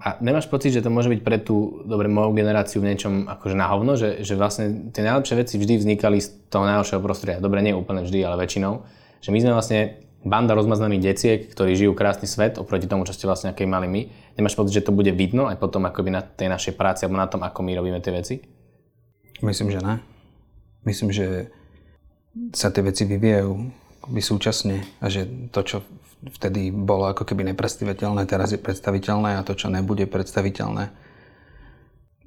A 0.00 0.16
nemáš 0.24 0.48
pocit, 0.48 0.72
že 0.72 0.80
to 0.80 0.88
môže 0.88 1.12
byť 1.12 1.20
pre 1.20 1.36
tú, 1.36 1.84
dobre, 1.84 2.08
moju 2.08 2.32
generáciu 2.32 2.80
v 2.80 2.88
niečom 2.88 3.28
akože 3.28 3.52
na 3.52 3.68
hovno, 3.68 4.00
že, 4.00 4.24
že 4.24 4.32
vlastne 4.32 4.88
tie 4.96 5.04
najlepšie 5.04 5.36
veci 5.36 5.54
vždy 5.60 5.76
vznikali 5.76 6.24
z 6.24 6.48
toho 6.48 6.64
najlepšieho 6.64 7.04
prostredia. 7.04 7.42
Dobre, 7.42 7.60
nie 7.60 7.76
úplne 7.76 8.08
vždy, 8.08 8.24
ale 8.24 8.40
väčšinou. 8.40 8.80
Že 9.20 9.30
my 9.36 9.38
sme 9.44 9.52
vlastne 9.52 9.78
banda 10.24 10.56
rozmaznaných 10.56 11.04
deciek, 11.04 11.40
ktorí 11.52 11.76
žijú 11.76 11.92
krásny 11.92 12.24
svet 12.24 12.56
oproti 12.56 12.88
tomu, 12.88 13.04
čo 13.04 13.12
ste 13.12 13.28
vlastne 13.28 13.52
aký 13.52 13.68
mali 13.68 13.92
my. 13.92 14.00
Nemáš 14.40 14.56
pocit, 14.56 14.80
že 14.80 14.88
to 14.88 14.96
bude 14.96 15.12
vidno 15.12 15.52
aj 15.52 15.60
potom 15.60 15.84
akoby 15.84 16.08
na 16.16 16.24
tej 16.24 16.48
našej 16.48 16.80
práci 16.80 17.04
alebo 17.04 17.20
na 17.20 17.28
tom, 17.28 17.44
ako 17.44 17.60
my 17.60 17.72
robíme 17.76 18.00
tie 18.00 18.12
veci? 18.16 18.34
Myslím, 19.40 19.68
že 19.72 19.80
ne. 19.80 20.00
Myslím, 20.84 21.10
že 21.12 21.52
sa 22.54 22.70
tie 22.72 22.84
veci 22.84 23.04
vyvíjajú 23.04 23.52
akoby 24.00 24.20
súčasne 24.24 24.76
a 25.02 25.06
že 25.12 25.28
to, 25.52 25.60
čo 25.60 25.76
vtedy 26.40 26.72
bolo 26.72 27.08
ako 27.08 27.24
keby 27.24 27.44
nepredstaviteľné, 27.52 28.24
teraz 28.28 28.52
je 28.52 28.60
predstaviteľné 28.60 29.40
a 29.40 29.44
to, 29.44 29.56
čo 29.56 29.72
nebude 29.72 30.04
predstaviteľné 30.08 30.92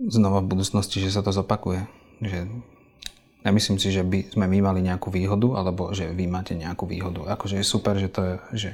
znova 0.02 0.42
v 0.42 0.50
budúcnosti, 0.58 1.02
že 1.02 1.14
sa 1.14 1.22
to 1.22 1.30
zopakuje. 1.30 1.86
Že 2.22 2.50
nemyslím 3.46 3.78
si, 3.78 3.94
že 3.94 4.02
by 4.02 4.34
sme 4.34 4.46
my 4.50 4.60
mali 4.66 4.80
nejakú 4.82 5.14
výhodu, 5.14 5.48
alebo 5.60 5.94
že 5.94 6.10
vy 6.10 6.26
máte 6.26 6.58
nejakú 6.58 6.90
výhodu. 6.90 7.30
Akože 7.38 7.62
je 7.62 7.66
super, 7.66 7.96
že 8.02 8.10
to 8.10 8.22
je, 8.22 8.36
že, 8.54 8.72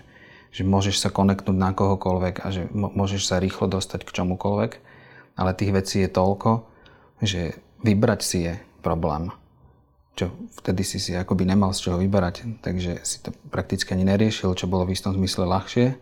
že 0.55 0.61
môžeš 0.63 1.01
sa 1.01 1.09
konektnúť 1.11 1.57
na 1.57 1.71
kohokoľvek 1.75 2.35
a 2.43 2.47
že 2.49 2.63
môžeš 2.71 3.27
sa 3.27 3.41
rýchlo 3.43 3.67
dostať 3.67 4.07
k 4.07 4.13
čomukoľvek, 4.15 4.71
ale 5.35 5.57
tých 5.57 5.71
vecí 5.75 5.97
je 6.03 6.09
toľko, 6.09 6.63
že 7.23 7.59
vybrať 7.83 8.19
si 8.23 8.37
je 8.45 8.53
problém. 8.83 9.31
Čo 10.19 10.35
vtedy 10.59 10.83
si 10.83 10.99
si 10.99 11.15
akoby 11.15 11.47
nemal 11.47 11.71
z 11.71 11.87
čoho 11.87 11.97
vyberať, 12.03 12.59
takže 12.59 12.99
si 13.07 13.23
to 13.23 13.31
prakticky 13.47 13.95
ani 13.95 14.03
neriešil, 14.03 14.51
čo 14.51 14.67
bolo 14.67 14.83
v 14.83 14.95
istom 14.95 15.15
zmysle 15.15 15.47
ľahšie. 15.47 15.95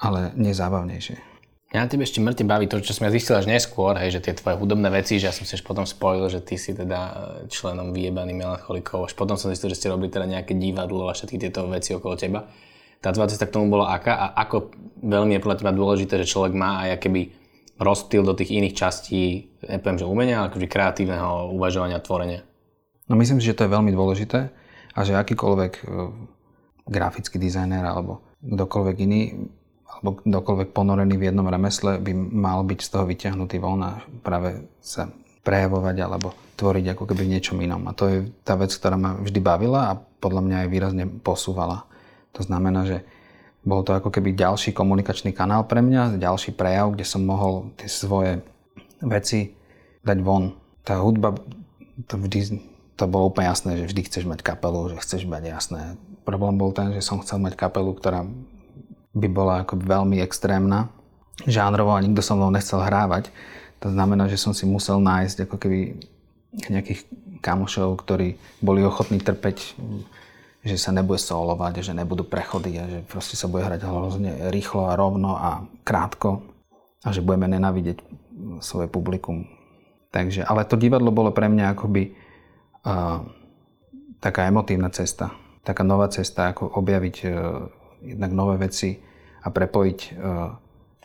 ale 0.00 0.32
nezábavnejšie. 0.34 1.28
Ja 1.70 1.86
na 1.86 1.86
tebe 1.86 2.02
ešte 2.02 2.18
mŕte 2.18 2.42
baví 2.42 2.66
to, 2.66 2.82
čo 2.82 2.98
som 2.98 3.06
ja 3.06 3.14
zistil 3.14 3.38
až 3.38 3.46
neskôr, 3.46 3.94
hej, 3.94 4.18
že 4.18 4.26
tie 4.26 4.34
tvoje 4.34 4.58
hudobné 4.58 4.90
veci, 4.90 5.22
že 5.22 5.30
ja 5.30 5.34
som 5.36 5.46
si 5.46 5.54
až 5.54 5.62
potom 5.62 5.86
spojil, 5.86 6.26
že 6.26 6.42
ty 6.42 6.58
si 6.58 6.74
teda 6.74 6.98
členom 7.46 7.94
vyjebaný 7.94 8.34
melancholikov, 8.34 9.06
až 9.06 9.14
potom 9.14 9.38
som 9.38 9.54
zistil, 9.54 9.70
že 9.70 9.78
ste 9.78 9.92
robili 9.92 10.10
teda 10.10 10.26
nejaké 10.26 10.58
divadlo 10.58 11.06
a 11.06 11.14
všetky 11.14 11.38
tieto 11.38 11.70
veci 11.70 11.94
okolo 11.94 12.18
teba. 12.18 12.50
Tá 12.98 13.14
tvoja 13.14 13.30
cesta 13.30 13.46
k 13.46 13.54
tomu 13.54 13.70
bola 13.70 13.94
aká 13.94 14.18
a 14.18 14.26
ako 14.42 14.74
veľmi 14.98 15.38
je 15.38 15.42
podľa 15.46 15.58
teba 15.62 15.70
dôležité, 15.70 16.18
že 16.18 16.26
človek 16.26 16.58
má 16.58 16.90
aj 16.90 17.06
keby 17.06 17.38
rozptýl 17.80 18.22
do 18.22 18.36
tých 18.36 18.52
iných 18.52 18.76
častí, 18.76 19.48
nepoviem, 19.64 19.98
že 19.98 20.06
umenia, 20.06 20.44
ale 20.44 20.52
akože 20.52 20.68
kreatívneho 20.68 21.56
uvažovania 21.56 21.98
tvorenia? 22.04 22.44
No 23.08 23.16
myslím 23.16 23.40
si, 23.40 23.48
že 23.48 23.56
to 23.56 23.64
je 23.66 23.74
veľmi 23.74 23.90
dôležité 23.90 24.52
a 24.94 25.00
že 25.00 25.16
akýkoľvek 25.16 25.72
e, 25.80 25.82
grafický 26.86 27.40
dizajner 27.40 27.82
alebo 27.82 28.22
kdokoľvek 28.44 28.96
iný 29.00 29.50
alebo 29.90 30.22
kdokoľvek 30.22 30.68
ponorený 30.70 31.18
v 31.18 31.26
jednom 31.32 31.48
remesle 31.50 31.98
by 31.98 32.12
mal 32.14 32.62
byť 32.62 32.78
z 32.78 32.88
toho 32.94 33.04
vyťahnutý 33.10 33.58
von 33.58 33.82
práve 34.22 34.70
sa 34.78 35.10
prejavovať 35.42 35.96
alebo 36.04 36.36
tvoriť 36.54 36.94
ako 36.94 37.04
keby 37.10 37.22
v 37.26 37.32
niečom 37.36 37.58
inom. 37.58 37.88
A 37.88 37.96
to 37.96 38.04
je 38.06 38.18
tá 38.44 38.54
vec, 38.54 38.70
ktorá 38.70 38.94
ma 39.00 39.16
vždy 39.16 39.40
bavila 39.40 39.80
a 39.90 39.98
podľa 39.98 40.42
mňa 40.44 40.56
aj 40.64 40.68
výrazne 40.68 41.04
posúvala. 41.08 41.88
To 42.36 42.44
znamená, 42.44 42.86
že 42.86 43.02
bol 43.60 43.84
to 43.84 43.92
ako 43.92 44.08
keby 44.08 44.32
ďalší 44.32 44.72
komunikačný 44.72 45.36
kanál 45.36 45.68
pre 45.68 45.84
mňa, 45.84 46.16
ďalší 46.16 46.56
prejav, 46.56 46.96
kde 46.96 47.04
som 47.04 47.20
mohol 47.20 47.72
tie 47.76 47.88
svoje 47.92 48.40
veci 49.04 49.52
dať 50.00 50.18
von. 50.24 50.56
Tá 50.80 50.96
hudba, 50.96 51.36
to 52.08 52.16
vždy, 52.16 52.56
to 52.96 53.04
bolo 53.04 53.28
úplne 53.28 53.52
jasné, 53.52 53.76
že 53.76 53.88
vždy 53.92 54.00
chceš 54.08 54.24
mať 54.24 54.40
kapelu, 54.40 54.96
že 54.96 55.00
chceš 55.04 55.28
mať 55.28 55.42
jasné. 55.44 55.80
Problém 56.24 56.56
bol 56.56 56.72
ten, 56.72 56.96
že 56.96 57.04
som 57.04 57.20
chcel 57.20 57.36
mať 57.40 57.56
kapelu, 57.56 57.92
ktorá 57.92 58.24
by 59.12 59.28
bola 59.28 59.66
ako 59.66 59.76
veľmi 59.76 60.22
extrémna, 60.24 60.88
žánrovo 61.44 61.92
a 61.92 62.00
nikto 62.00 62.24
so 62.24 62.36
mnou 62.36 62.48
nechcel 62.48 62.80
hrávať. 62.80 63.28
To 63.84 63.92
znamená, 63.92 64.28
že 64.28 64.40
som 64.40 64.52
si 64.52 64.64
musel 64.68 65.00
nájsť 65.00 65.48
ako 65.48 65.56
keby 65.56 65.80
nejakých 66.68 67.08
kamošov, 67.40 67.96
ktorí 68.04 68.36
boli 68.60 68.84
ochotní 68.84 69.20
trpeť 69.20 69.76
že 70.60 70.76
sa 70.76 70.92
nebude 70.92 71.16
solovať, 71.16 71.80
že 71.80 71.96
nebudú 71.96 72.28
prechody 72.28 72.76
a 72.76 72.84
že 72.84 72.98
proste 73.08 73.32
sa 73.36 73.48
bude 73.48 73.64
hrať 73.64 73.80
hrozne 73.80 74.52
rýchlo 74.52 74.92
a 74.92 74.96
rovno 74.96 75.36
a 75.40 75.64
krátko 75.88 76.44
a 77.00 77.08
že 77.16 77.24
budeme 77.24 77.48
nenávidieť 77.48 78.04
svoje 78.60 78.88
publikum. 78.92 79.48
Takže, 80.12 80.44
ale 80.44 80.68
to 80.68 80.76
divadlo 80.76 81.08
bolo 81.08 81.32
pre 81.32 81.48
mňa 81.48 81.72
akoby 81.72 82.12
uh, 82.84 83.24
taká 84.20 84.50
emotívna 84.50 84.92
cesta, 84.92 85.32
taká 85.64 85.80
nová 85.80 86.12
cesta, 86.12 86.52
ako 86.52 86.76
objaviť 86.76 87.16
uh, 87.24 87.30
jednak 88.04 88.30
nové 88.34 88.60
veci 88.60 89.00
a 89.40 89.48
prepojiť 89.48 89.98
uh, 90.12 90.50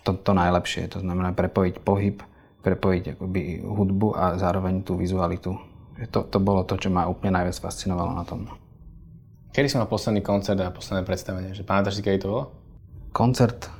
to, 0.04 0.12
to 0.20 0.32
najlepšie. 0.36 0.92
To 0.92 1.00
znamená 1.00 1.32
prepojiť 1.32 1.76
pohyb, 1.80 2.20
prepojiť 2.60 3.04
akoby 3.16 3.64
hudbu 3.64 4.08
a 4.20 4.36
zároveň 4.36 4.84
tú 4.84 5.00
vizualitu. 5.00 5.56
To, 6.12 6.28
to 6.28 6.38
bolo 6.44 6.68
to, 6.68 6.76
čo 6.76 6.92
ma 6.92 7.08
úplne 7.08 7.40
najviac 7.40 7.56
fascinovalo 7.56 8.12
na 8.12 8.28
tom. 8.28 8.52
Kedy 9.56 9.72
si 9.72 9.80
mal 9.80 9.88
posledný 9.88 10.20
koncert 10.20 10.60
a 10.60 10.68
posledné 10.68 11.08
predstavenie? 11.08 11.56
Že 11.56 11.64
pamätáš 11.64 11.96
si, 11.96 12.04
kedy 12.04 12.20
to 12.20 12.28
bolo? 12.28 12.44
Koncert. 13.16 13.72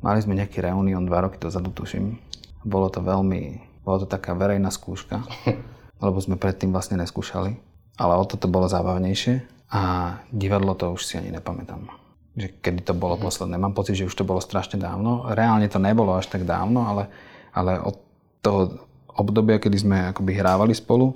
Mali 0.00 0.24
sme 0.24 0.32
nejaký 0.40 0.64
reunión 0.64 1.04
dva 1.04 1.28
roky 1.28 1.36
dozadu, 1.36 1.68
tuším. 1.68 2.16
Bolo 2.64 2.88
to 2.88 3.04
veľmi, 3.04 3.60
bolo 3.84 4.00
to 4.00 4.06
taká 4.08 4.32
verejná 4.32 4.72
skúška, 4.72 5.20
lebo 6.04 6.16
sme 6.16 6.40
predtým 6.40 6.72
vlastne 6.72 6.96
neskúšali. 6.96 7.52
Ale 8.00 8.16
o 8.16 8.24
toto 8.24 8.48
bolo 8.48 8.72
zábavnejšie 8.72 9.68
a 9.68 10.16
divadlo 10.32 10.72
to 10.72 10.96
už 10.96 11.04
si 11.04 11.20
ani 11.20 11.28
nepamätám. 11.28 11.92
Že 12.32 12.64
kedy 12.64 12.80
to 12.80 12.96
bolo 12.96 13.20
mm. 13.20 13.22
posledné. 13.28 13.60
Mám 13.60 13.76
pocit, 13.76 14.00
že 14.00 14.08
už 14.08 14.16
to 14.16 14.24
bolo 14.24 14.40
strašne 14.40 14.80
dávno. 14.80 15.28
Reálne 15.28 15.68
to 15.68 15.76
nebolo 15.76 16.16
až 16.16 16.32
tak 16.32 16.48
dávno, 16.48 16.88
ale, 16.88 17.12
ale 17.52 17.84
od 17.84 18.00
toho 18.40 18.88
obdobia, 19.12 19.60
kedy 19.60 19.76
sme 19.76 20.08
akoby 20.08 20.40
hrávali 20.40 20.72
spolu, 20.72 21.12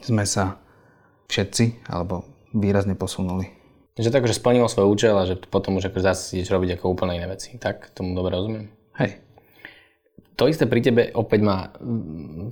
sme 0.00 0.24
sa 0.24 0.56
všetci, 1.28 1.92
alebo 1.92 2.31
výrazne 2.52 2.94
posunuli. 2.94 3.50
Že 4.00 4.08
tak, 4.08 4.24
že 4.24 4.36
splnilo 4.36 4.72
svoj 4.72 4.88
účel 4.88 5.12
a 5.12 5.28
že 5.28 5.36
potom 5.36 5.76
už 5.76 5.92
akože 5.92 6.04
zase 6.04 6.40
ideš 6.40 6.48
robiť 6.48 6.80
ako 6.80 6.96
úplne 6.96 7.20
iné 7.20 7.28
veci. 7.28 7.60
Tak? 7.60 7.92
Tomu 7.92 8.16
dobre 8.16 8.32
rozumiem? 8.32 8.72
Hej. 8.96 9.20
To 10.40 10.48
isté 10.48 10.64
pri 10.64 10.80
tebe 10.80 11.12
opäť 11.12 11.44
ma 11.44 11.76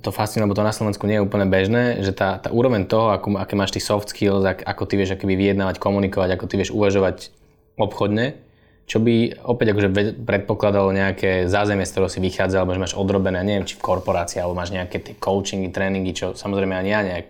to 0.05 0.13
fascinuje, 0.13 0.45
lebo 0.45 0.53
to 0.53 0.61
na 0.61 0.69
Slovensku 0.69 1.09
nie 1.09 1.17
je 1.17 1.25
úplne 1.25 1.49
bežné, 1.49 2.05
že 2.05 2.13
tá, 2.13 2.37
tá 2.37 2.53
úroveň 2.53 2.85
toho, 2.85 3.09
ako, 3.09 3.41
aké 3.41 3.57
máš 3.57 3.73
ty 3.73 3.81
soft 3.81 4.13
skills, 4.13 4.45
ak, 4.45 4.61
ako 4.61 4.85
ty 4.85 5.01
vieš 5.01 5.17
akoby 5.17 5.33
vyjednávať, 5.33 5.81
komunikovať, 5.81 6.37
ako 6.37 6.45
ty 6.45 6.61
vieš 6.61 6.69
uvažovať 6.77 7.33
obchodne, 7.81 8.37
čo 8.85 9.01
by 9.01 9.41
opäť 9.41 9.73
akože 9.73 9.89
predpokladalo 10.21 10.93
nejaké 10.93 11.49
zázemie, 11.49 11.89
z 11.89 11.91
ktorého 11.97 12.11
si 12.13 12.21
vychádza, 12.21 12.61
alebo 12.61 12.77
že 12.77 12.83
máš 12.85 12.93
odrobené, 12.93 13.41
neviem, 13.41 13.65
či 13.65 13.81
v 13.81 13.85
korporácii, 13.87 14.37
alebo 14.37 14.53
máš 14.53 14.69
nejaké 14.77 15.01
tie 15.01 15.17
coachingy, 15.17 15.73
tréningy, 15.73 16.13
čo 16.13 16.37
samozrejme 16.37 16.77
ani 16.77 16.89
ja 16.93 17.01
nejak 17.01 17.27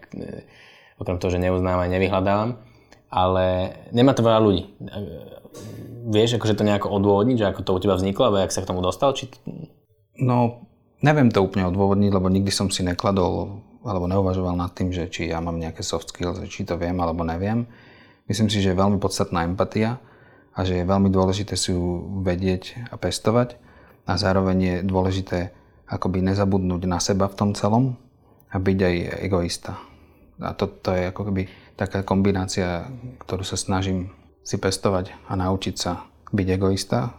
okrem 1.02 1.18
toho, 1.18 1.34
že 1.34 1.42
neuznávam 1.42 1.84
a 1.84 1.92
nevyhľadávam, 1.92 2.62
ale 3.10 3.46
nemá 3.90 4.14
to 4.14 4.22
veľa 4.22 4.40
ľudí. 4.40 4.64
Vieš 6.08 6.38
akože 6.38 6.58
to 6.58 6.64
nejako 6.64 6.88
odôvodniť, 6.94 7.38
že 7.38 7.50
ako 7.50 7.62
to 7.66 7.76
u 7.76 7.80
teba 7.82 7.98
vzniklo, 7.98 8.30
alebo 8.30 8.42
jak 8.42 8.54
sa 8.54 8.62
k 8.62 8.70
tomu 8.70 8.86
dostal? 8.86 9.18
Či... 9.18 9.34
No, 10.22 10.70
neviem 11.02 11.34
to 11.34 11.42
úplne 11.42 11.68
odôvodniť, 11.70 12.12
lebo 12.14 12.30
nikdy 12.30 12.54
som 12.54 12.70
si 12.70 12.86
nekladol 12.86 13.66
alebo 13.82 14.06
neuvažoval 14.06 14.54
nad 14.54 14.72
tým, 14.78 14.94
že 14.94 15.10
či 15.10 15.34
ja 15.34 15.42
mám 15.42 15.58
nejaké 15.58 15.82
soft 15.82 16.14
skills, 16.14 16.38
či 16.54 16.70
to 16.70 16.78
viem 16.78 16.94
alebo 17.02 17.26
neviem. 17.26 17.66
Myslím 18.30 18.48
si, 18.54 18.62
že 18.62 18.72
je 18.72 18.78
veľmi 18.78 19.02
podstatná 19.02 19.42
empatia 19.44 19.98
a 20.54 20.62
že 20.62 20.78
je 20.78 20.86
veľmi 20.86 21.10
dôležité 21.10 21.58
si 21.58 21.74
ju 21.74 22.22
vedieť 22.22 22.94
a 22.94 22.96
pestovať 23.02 23.58
a 24.06 24.12
zároveň 24.22 24.58
je 24.62 24.76
dôležité 24.86 25.40
akoby 25.90 26.22
nezabudnúť 26.24 26.82
na 26.86 27.02
seba 27.02 27.26
v 27.28 27.36
tom 27.36 27.50
celom 27.58 27.98
a 28.54 28.56
byť 28.62 28.78
aj 28.80 28.96
egoista. 29.26 29.82
A 30.40 30.56
to, 30.56 30.70
to 30.70 30.96
je 30.96 31.12
ako 31.12 31.28
keby 31.30 31.52
taká 31.76 32.06
kombinácia, 32.06 32.88
ktorú 33.26 33.44
sa 33.44 33.60
snažím 33.60 34.14
si 34.42 34.58
pestovať 34.58 35.14
a 35.30 35.38
naučiť 35.38 35.76
sa 35.78 36.06
byť 36.32 36.48
egoista, 36.48 37.14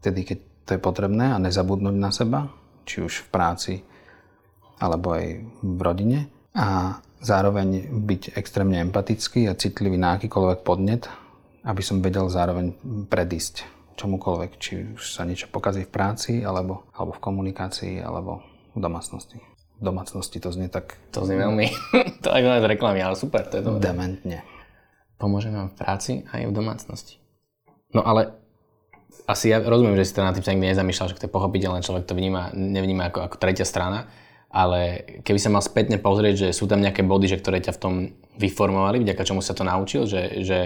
vtedy, 0.00 0.20
keď 0.26 0.38
to 0.64 0.70
je 0.74 0.80
potrebné 0.80 1.36
a 1.36 1.42
nezabudnúť 1.42 1.96
na 1.96 2.10
seba, 2.10 2.48
či 2.88 3.04
už 3.04 3.28
v 3.28 3.30
práci, 3.30 3.74
alebo 4.80 5.14
aj 5.14 5.44
v 5.60 5.80
rodine. 5.80 6.18
A 6.56 6.98
zároveň 7.20 7.88
byť 7.92 8.36
extrémne 8.36 8.80
empatický 8.80 9.46
a 9.48 9.58
citlivý 9.58 10.00
na 10.00 10.16
akýkoľvek 10.16 10.60
podnet, 10.64 11.08
aby 11.64 11.82
som 11.84 12.04
vedel 12.04 12.28
zároveň 12.28 12.76
predísť 13.08 13.64
čomukoľvek, 13.94 14.50
či 14.58 14.72
už 14.98 15.02
sa 15.14 15.22
niečo 15.22 15.48
pokazí 15.52 15.86
v 15.86 15.94
práci, 15.94 16.32
alebo, 16.42 16.88
alebo 16.96 17.14
v 17.14 17.22
komunikácii, 17.22 17.94
alebo 18.02 18.42
v 18.74 18.78
domácnosti 18.82 19.53
domácnosti 19.84 20.40
to 20.40 20.48
znie 20.50 20.72
tak... 20.72 20.96
To 21.12 21.22
znie 21.22 21.36
veľmi, 21.38 21.66
to 22.24 22.28
aj 22.32 22.40
z 22.40 22.66
reklamy, 22.66 23.04
ale 23.04 23.14
super, 23.14 23.44
to 23.44 23.60
je 23.60 23.62
dobré. 23.62 23.84
Dementne. 23.84 24.40
Pomôže 25.20 25.52
vám 25.52 25.70
v 25.70 25.76
práci 25.78 26.12
aj 26.32 26.48
v 26.48 26.52
domácnosti. 26.52 27.22
No 27.94 28.02
ale 28.02 28.34
asi 29.30 29.52
ja 29.52 29.62
rozumiem, 29.62 29.96
že 29.96 30.10
si 30.10 30.16
to 30.16 30.26
na 30.26 30.34
tým 30.34 30.42
sa 30.42 30.52
nikdy 30.52 30.74
nezamýšľal, 30.74 31.14
že 31.14 31.16
to 31.20 31.26
je 31.30 31.36
pochopiteľné, 31.36 31.86
človek 31.86 32.04
to 32.04 32.18
vníma, 32.18 32.52
nevníma 32.52 33.14
ako, 33.14 33.20
ako 33.30 33.36
tretia 33.38 33.64
strana, 33.64 34.10
ale 34.50 35.02
keby 35.22 35.38
sa 35.38 35.54
mal 35.54 35.62
spätne 35.64 35.96
pozrieť, 35.96 36.48
že 36.48 36.48
sú 36.56 36.66
tam 36.66 36.82
nejaké 36.82 37.06
body, 37.06 37.30
že 37.30 37.40
ktoré 37.40 37.62
ťa 37.62 37.72
v 37.74 37.80
tom 37.80 37.94
vyformovali, 38.36 39.00
vďaka 39.00 39.22
čomu 39.22 39.40
sa 39.40 39.54
to 39.54 39.62
naučil, 39.62 40.04
že, 40.04 40.42
že 40.42 40.58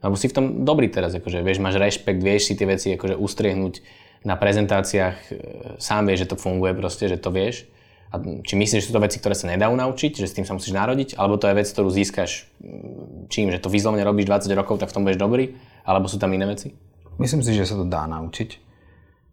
lebo 0.00 0.16
si 0.16 0.32
v 0.32 0.36
tom 0.36 0.46
dobrý 0.64 0.88
teraz, 0.88 1.12
akože 1.12 1.44
vieš, 1.44 1.60
máš 1.60 1.76
rešpekt, 1.76 2.24
vieš 2.24 2.50
si 2.50 2.54
tie 2.56 2.64
veci 2.64 2.96
akože 2.96 3.20
ustriehnúť 3.20 3.84
na 4.24 4.36
prezentáciách, 4.36 5.16
e, 5.28 5.32
sám 5.76 6.08
vieš, 6.08 6.24
že 6.24 6.30
to 6.32 6.36
funguje 6.40 6.72
proste, 6.72 7.08
že 7.08 7.20
to 7.20 7.28
vieš 7.32 7.68
a 8.10 8.18
či 8.18 8.54
myslíš, 8.58 8.82
že 8.82 8.86
sú 8.90 8.94
to 8.94 9.06
veci, 9.06 9.22
ktoré 9.22 9.38
sa 9.38 9.46
nedajú 9.46 9.70
naučiť, 9.70 10.18
že 10.18 10.26
s 10.26 10.34
tým 10.34 10.42
sa 10.42 10.58
musíš 10.58 10.74
narodiť, 10.74 11.14
alebo 11.14 11.38
to 11.38 11.46
je 11.46 11.54
vec, 11.54 11.68
ktorú 11.70 11.94
získaš 11.94 12.50
mm, 12.58 13.30
čím, 13.30 13.54
že 13.54 13.62
to 13.62 13.70
výzlovne 13.70 14.02
robíš 14.02 14.26
20 14.26 14.50
rokov, 14.58 14.82
tak 14.82 14.90
v 14.90 14.94
tom 14.98 15.06
budeš 15.06 15.22
dobrý, 15.22 15.54
alebo 15.86 16.10
sú 16.10 16.18
tam 16.18 16.34
iné 16.34 16.42
veci? 16.50 16.74
Myslím 17.22 17.46
si, 17.46 17.54
že 17.54 17.70
sa 17.70 17.78
to 17.78 17.86
dá 17.86 18.10
naučiť. 18.10 18.50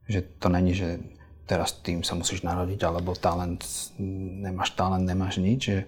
Že 0.08 0.20
to 0.38 0.48
není, 0.54 0.78
že 0.78 1.02
teraz 1.50 1.74
tým 1.82 2.06
sa 2.06 2.14
musíš 2.14 2.46
narodiť, 2.46 2.86
alebo 2.86 3.18
talent, 3.18 3.66
nemáš 3.98 4.78
talent, 4.78 5.08
nemáš 5.08 5.42
nič. 5.42 5.62
Že, 5.74 5.80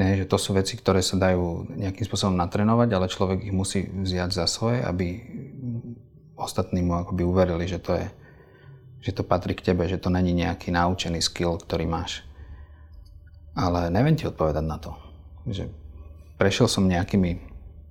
ne, 0.00 0.08
že 0.16 0.24
to 0.24 0.38
sú 0.40 0.56
veci, 0.56 0.80
ktoré 0.80 1.04
sa 1.04 1.20
dajú 1.20 1.74
nejakým 1.76 2.06
spôsobom 2.08 2.38
natrenovať, 2.38 2.88
ale 2.94 3.12
človek 3.12 3.38
ich 3.44 3.54
musí 3.54 3.84
vziať 3.84 4.30
za 4.32 4.46
svoje, 4.48 4.80
aby 4.80 5.20
ostatní 6.38 6.86
mu 6.86 6.96
akoby 6.96 7.26
uverili, 7.26 7.66
že 7.66 7.82
to 7.82 7.98
je 7.98 8.06
že 8.98 9.14
to 9.14 9.22
patrí 9.22 9.54
k 9.54 9.72
tebe, 9.72 9.86
že 9.86 9.98
to 9.98 10.10
není 10.10 10.34
nejaký 10.34 10.74
naučený 10.74 11.22
skill, 11.22 11.58
ktorý 11.58 11.86
máš. 11.86 12.26
Ale 13.54 13.90
neviem 13.90 14.14
ti 14.14 14.26
odpovedať 14.26 14.64
na 14.66 14.78
to. 14.78 14.94
Že 15.46 15.70
prešiel 16.38 16.66
som 16.70 16.86
nejakými 16.86 17.42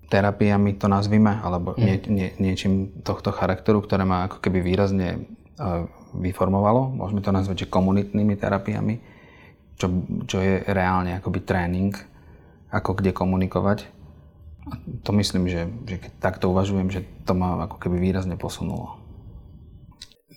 terapiami, 0.07 0.79
to 0.79 0.87
nazvime, 0.87 1.39
alebo 1.43 1.75
mm. 1.75 1.79
nie, 1.79 1.95
nie, 2.07 2.29
niečím 2.39 3.03
tohto 3.03 3.35
charakteru, 3.35 3.83
ktoré 3.83 4.07
ma 4.07 4.27
ako 4.31 4.39
keby 4.39 4.63
výrazne 4.63 5.27
uh, 5.59 5.83
vyformovalo. 6.15 6.95
Môžeme 6.95 7.19
to 7.19 7.35
nazvať, 7.35 7.67
že 7.67 7.73
komunitnými 7.73 8.39
terapiami, 8.39 8.95
čo, 9.75 9.91
čo 10.25 10.37
je 10.39 10.63
reálne 10.63 11.19
akoby 11.19 11.43
tréning, 11.43 11.91
ako 12.71 12.99
kde 12.99 13.11
komunikovať. 13.11 13.79
A 14.67 14.73
to 15.03 15.11
myslím, 15.15 15.47
že, 15.47 15.67
že 15.87 15.95
keď 15.99 16.11
takto 16.19 16.51
uvažujem, 16.51 16.91
že 16.91 17.03
to 17.23 17.31
ma 17.35 17.67
ako 17.67 17.79
keby 17.79 17.99
výrazne 17.99 18.35
posunulo. 18.35 19.06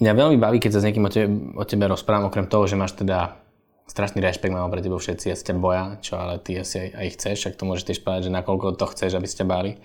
Mňa 0.01 0.13
veľmi 0.17 0.39
baví, 0.41 0.59
keď 0.65 0.71
sa 0.73 0.81
s 0.81 0.87
niekým 0.89 1.05
o 1.05 1.13
tebe, 1.13 1.29
o 1.61 1.65
tebe 1.69 1.85
rozprávam, 1.85 2.33
okrem 2.33 2.49
toho, 2.49 2.65
že 2.65 2.81
máš 2.81 2.97
teda 2.97 3.37
strašný 3.85 4.25
rešpekt 4.25 4.55
mám 4.55 4.73
pre 4.73 4.81
teba 4.81 4.97
všetci, 4.97 5.35
asi 5.35 5.45
ťa 5.45 5.61
boja, 5.61 6.01
čo 6.01 6.17
ale 6.17 6.41
ty 6.41 6.57
asi 6.57 6.89
aj, 6.89 6.89
aj 6.95 7.09
chceš, 7.19 7.37
však 7.43 7.55
to 7.61 7.69
môžeš 7.69 7.85
tiež 7.85 8.01
povedať, 8.01 8.23
že 8.31 8.33
nakoľko 8.33 8.81
to 8.81 8.87
chceš, 8.97 9.19
aby 9.19 9.29
ste 9.29 9.45
báli. 9.45 9.77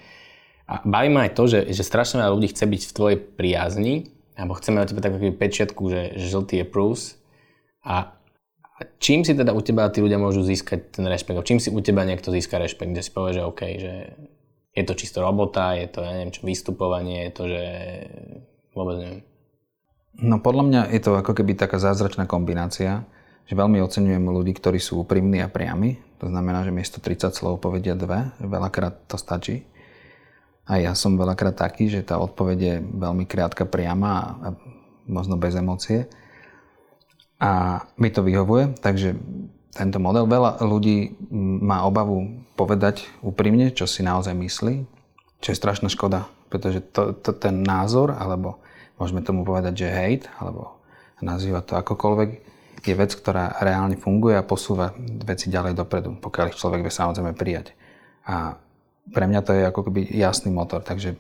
A 0.72 0.82
baví 0.86 1.10
ma 1.12 1.28
aj 1.28 1.36
to, 1.36 1.44
že, 1.50 1.60
že 1.68 1.84
strašne 1.84 2.22
veľa 2.24 2.32
ľudí 2.32 2.48
chce 2.54 2.66
byť 2.66 2.82
v 2.88 2.96
tvojej 2.96 3.18
priazni, 3.18 3.96
alebo 4.40 4.56
chceme 4.56 4.80
od 4.80 4.88
teba 4.88 5.02
takú 5.04 5.20
pečiatku, 5.36 5.84
že, 5.92 6.02
že 6.16 6.26
žltý 6.32 6.56
je 6.62 6.66
prús. 6.66 7.18
A, 7.84 8.16
a 8.64 8.80
čím 9.04 9.28
si 9.28 9.36
teda 9.36 9.52
u 9.52 9.60
teba 9.60 9.92
tí 9.92 10.00
ľudia 10.00 10.22
môžu 10.22 10.48
získať 10.48 10.96
ten 10.96 11.06
rešpekt? 11.06 11.44
Čím 11.44 11.60
si 11.60 11.74
u 11.74 11.80
teba 11.84 12.08
niekto 12.08 12.32
získa 12.32 12.56
rešpekt, 12.56 12.94
kde 12.94 13.04
si 13.04 13.12
povie, 13.12 13.36
že 13.36 13.44
OK, 13.44 13.62
že 13.78 13.94
je 14.76 14.84
to 14.88 14.94
čisto 14.96 15.20
robota, 15.20 15.76
je 15.76 15.88
to, 15.92 16.04
ja 16.04 16.12
neviem 16.16 16.32
čo, 16.32 16.44
vystupovanie, 16.44 17.30
je 17.30 17.32
to, 17.32 17.44
že 17.52 17.64
vôbec 18.76 18.96
neviem. 19.02 19.35
No 20.16 20.40
podľa 20.40 20.64
mňa 20.64 20.82
je 20.96 21.02
to 21.04 21.20
ako 21.20 21.36
keby 21.36 21.60
taká 21.60 21.76
zázračná 21.76 22.24
kombinácia, 22.24 23.04
že 23.46 23.54
veľmi 23.54 23.84
oceňujem 23.84 24.26
ľudí, 24.26 24.56
ktorí 24.56 24.80
sú 24.80 25.04
úprimní 25.04 25.44
a 25.44 25.52
priami. 25.52 26.00
To 26.24 26.32
znamená, 26.32 26.64
že 26.64 26.74
miesto 26.74 27.04
30 27.04 27.36
slov 27.36 27.62
povedia 27.62 27.94
dve, 27.94 28.32
veľakrát 28.40 29.06
to 29.12 29.20
stačí. 29.20 29.68
A 30.66 30.82
ja 30.82 30.98
som 30.98 31.14
veľakrát 31.14 31.54
taký, 31.54 31.92
že 31.92 32.02
tá 32.02 32.18
odpoveď 32.18 32.58
je 32.58 32.76
veľmi 32.82 33.30
krátka, 33.30 33.70
priama 33.70 34.12
a 34.42 34.48
možno 35.06 35.38
bez 35.38 35.54
emócie. 35.54 36.10
A 37.38 37.84
mi 38.02 38.10
to 38.10 38.26
vyhovuje, 38.26 38.74
takže 38.82 39.14
tento 39.76 40.02
model. 40.02 40.26
Veľa 40.26 40.64
ľudí 40.66 41.20
má 41.62 41.86
obavu 41.86 42.48
povedať 42.58 43.06
úprimne, 43.22 43.70
čo 43.76 43.86
si 43.86 44.02
naozaj 44.02 44.34
myslí, 44.34 44.88
čo 45.44 45.48
je 45.54 45.60
strašná 45.60 45.92
škoda, 45.92 46.26
pretože 46.50 46.82
to, 46.96 47.14
to, 47.14 47.36
ten 47.36 47.62
názor, 47.62 48.16
alebo 48.16 48.64
môžeme 49.00 49.22
tomu 49.24 49.44
povedať, 49.44 49.86
že 49.86 49.96
hate, 49.96 50.28
alebo 50.40 50.80
nazývať 51.24 51.64
to 51.72 51.74
akokoľvek, 51.80 52.30
je 52.86 52.94
vec, 52.94 53.12
ktorá 53.18 53.58
reálne 53.66 53.98
funguje 53.98 54.38
a 54.38 54.46
posúva 54.46 54.94
veci 55.26 55.50
ďalej 55.50 55.74
dopredu, 55.74 56.22
pokiaľ 56.22 56.54
ich 56.54 56.60
človek 56.62 56.86
vie 56.86 56.94
samozrejme 56.94 57.34
prijať. 57.34 57.74
A 58.30 58.62
pre 59.10 59.26
mňa 59.26 59.42
to 59.42 59.58
je 59.58 59.64
ako 59.66 59.90
keby 59.90 60.06
jasný 60.14 60.54
motor, 60.54 60.86
takže 60.86 61.18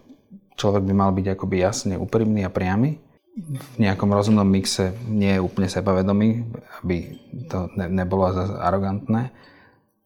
človek 0.53 0.85
by 0.85 0.93
mal 0.93 1.09
byť 1.09 1.25
akoby 1.33 1.55
jasne 1.57 1.97
úprimný 1.97 2.45
a 2.45 2.53
priamy 2.53 3.01
v 3.35 3.75
nejakom 3.83 4.07
rozumnom 4.15 4.47
mixe 4.47 4.95
nie 5.11 5.35
je 5.35 5.43
úplne 5.43 5.67
sebavedomý, 5.67 6.47
aby 6.79 7.19
to 7.51 7.67
ne, 7.75 7.91
nebolo 7.91 8.31
zase 8.31 8.55
arogantné. 8.55 9.35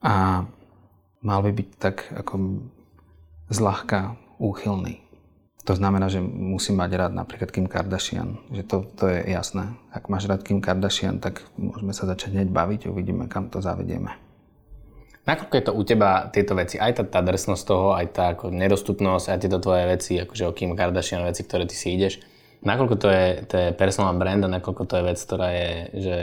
A 0.01 0.45
mal 1.21 1.39
by 1.45 1.51
byť 1.53 1.69
tak 1.77 2.09
ako 2.09 2.65
zľahka 3.53 4.17
úchylný. 4.41 5.05
To 5.69 5.77
znamená, 5.77 6.09
že 6.09 6.17
musí 6.17 6.73
mať 6.73 6.91
rád 6.97 7.13
napríklad 7.13 7.53
Kim 7.53 7.69
Kardashian. 7.69 8.41
Že 8.49 8.63
to, 8.65 8.77
to 8.97 9.03
je 9.05 9.29
jasné. 9.29 9.69
Ak 9.93 10.09
máš 10.09 10.25
rád 10.25 10.41
Kim 10.41 10.65
Kardashian, 10.65 11.21
tak 11.21 11.45
môžeme 11.61 11.93
sa 11.93 12.09
začať 12.09 12.33
hneď 12.33 12.49
baviť, 12.49 12.89
uvidíme, 12.89 13.29
kam 13.29 13.53
to 13.53 13.61
zavedieme. 13.61 14.17
Nakoľko 15.29 15.53
je 15.53 15.65
to 15.69 15.77
u 15.77 15.81
teba 15.85 16.25
tieto 16.33 16.57
veci, 16.57 16.81
aj 16.81 16.97
tá, 16.97 17.03
tá 17.05 17.21
drsnosť 17.21 17.63
toho, 17.69 17.93
aj 17.93 18.07
tá 18.09 18.33
ako 18.33 18.49
nedostupnosť, 18.49 19.29
aj 19.29 19.39
tieto 19.45 19.61
tvoje 19.61 19.85
veci, 19.85 20.17
akože 20.17 20.49
o 20.49 20.57
Kim 20.57 20.73
Kardashian 20.73 21.21
veci, 21.21 21.45
ktoré 21.45 21.69
ty 21.69 21.77
si 21.77 21.93
ideš, 21.93 22.17
Nakoľko 22.59 22.95
to 22.99 23.07
je, 23.07 23.25
to 23.47 23.55
je 23.55 23.67
personal 23.71 24.11
brand 24.19 24.43
a 24.43 24.51
nakoľko 24.51 24.83
to 24.83 24.99
je 24.99 25.03
vec, 25.07 25.19
ktorá 25.23 25.47
je 25.55 25.69
že 25.95 26.15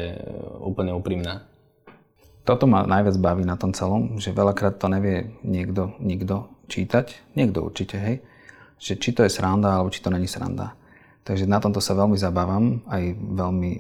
úplne 0.61 0.93
úprimná? 0.93 1.49
Toto 2.45 2.69
ma 2.69 2.85
najviac 2.85 3.17
baví 3.17 3.43
na 3.43 3.57
tom 3.57 3.73
celom, 3.73 4.21
že 4.21 4.37
veľakrát 4.37 4.77
to 4.77 4.93
nevie 4.93 5.33
niekto, 5.41 5.97
nikto 5.97 6.53
čítať. 6.69 7.33
Niekto 7.35 7.65
určite, 7.65 7.97
hej. 7.97 8.17
Že 8.77 8.93
či 9.01 9.11
to 9.17 9.21
je 9.25 9.33
sranda, 9.33 9.77
alebo 9.77 9.93
či 9.93 10.05
to 10.05 10.13
není 10.13 10.29
sranda. 10.29 10.77
Takže 11.27 11.49
na 11.49 11.59
tomto 11.59 11.83
sa 11.83 11.99
veľmi 11.99 12.15
zabávam, 12.15 12.85
aj 12.87 13.17
veľmi 13.19 13.71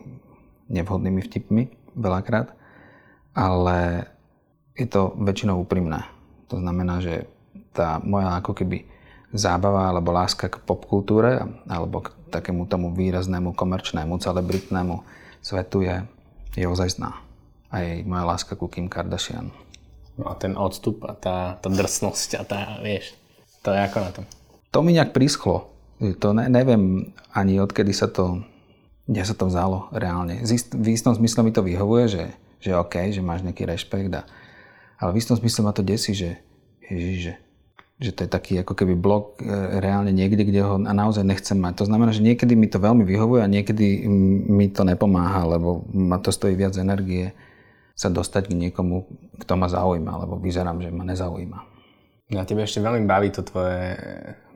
nevhodnými 0.73 1.21
vtipmi 1.23 1.95
veľakrát. 1.95 2.50
Ale 3.37 4.09
je 4.76 4.87
to 4.88 5.16
väčšinou 5.20 5.61
úprimné. 5.61 6.05
To 6.49 6.61
znamená, 6.61 7.01
že 7.01 7.29
tá 7.77 8.01
moja 8.01 8.40
ako 8.40 8.57
keby 8.57 8.88
zábava 9.37 9.92
alebo 9.92 10.16
láska 10.16 10.49
k 10.49 10.61
popkultúre 10.64 11.44
alebo 11.68 12.05
k 12.05 12.12
takému 12.33 12.64
tomu 12.66 12.92
výraznému 12.97 13.53
komerčnému, 13.53 14.16
celebritnému 14.16 15.05
svetu 15.44 15.85
je, 15.85 15.97
je 16.57 16.66
ozajstná. 16.68 17.12
Aj 17.70 17.87
moja 18.09 18.25
láska 18.25 18.57
ku 18.57 18.66
Kim 18.70 18.88
Kardashian. 18.88 19.53
No 20.16 20.33
a 20.33 20.35
ten 20.35 20.57
odstup 20.57 21.05
a 21.05 21.12
tá, 21.12 21.61
tá 21.61 21.68
drsnosť 21.68 22.31
a 22.40 22.42
tá, 22.49 22.61
vieš, 22.81 23.12
to 23.61 23.68
je 23.75 23.81
ako 23.85 23.99
na 24.01 24.11
tom? 24.16 24.25
To 24.77 24.85
mi 24.85 24.93
nejak 24.93 25.17
prischlo. 25.17 25.73
To 26.21 26.37
ne, 26.37 26.53
neviem 26.53 27.17
ani 27.33 27.57
odkedy 27.57 27.97
sa 27.97 28.12
to, 28.12 28.45
kde 29.09 29.25
sa 29.25 29.33
to 29.33 29.49
vzalo 29.49 29.89
reálne. 29.89 30.45
V 30.77 30.93
istom 30.93 31.17
zmysle 31.17 31.41
mi 31.41 31.57
to 31.57 31.65
vyhovuje, 31.65 32.05
že, 32.12 32.25
že 32.61 32.77
OK, 32.77 33.09
že 33.09 33.25
máš 33.25 33.41
nejaký 33.41 33.65
rešpekt, 33.65 34.12
a, 34.12 34.29
ale 35.01 35.17
v 35.17 35.25
istom 35.25 35.41
zmysle 35.41 35.65
ma 35.65 35.73
to 35.73 35.81
desí, 35.81 36.12
že 36.12 36.37
ježiš, 36.93 37.19
že 37.33 37.35
že 37.97 38.12
to 38.12 38.29
je 38.29 38.31
taký 38.31 38.61
ako 38.61 38.77
keby 38.77 38.93
blok 38.93 39.41
e, 39.41 39.49
reálne 39.81 40.12
niekde, 40.12 40.45
kde 40.45 40.61
ho 40.61 40.77
naozaj 40.77 41.25
nechcem 41.25 41.57
mať. 41.57 41.81
To 41.81 41.89
znamená, 41.89 42.12
že 42.12 42.21
niekedy 42.21 42.53
mi 42.53 42.69
to 42.69 42.77
veľmi 42.77 43.09
vyhovuje 43.09 43.41
a 43.41 43.49
niekedy 43.49 44.05
mi 44.53 44.69
to 44.69 44.85
nepomáha, 44.85 45.57
lebo 45.57 45.89
ma 45.97 46.21
to 46.21 46.29
stojí 46.29 46.53
viac 46.61 46.77
energie 46.77 47.33
sa 47.97 48.12
dostať 48.12 48.53
k 48.53 48.69
niekomu, 48.69 49.09
kto 49.41 49.57
ma 49.57 49.73
zaujíma, 49.73 50.29
lebo 50.29 50.37
vyzerám, 50.37 50.85
že 50.85 50.93
ma 50.93 51.09
nezaujíma. 51.09 51.76
Na 52.27 52.43
tebe 52.43 52.67
ešte 52.67 52.83
veľmi 52.83 53.07
baví 53.07 53.31
to 53.31 53.47
tvoje 53.47 53.95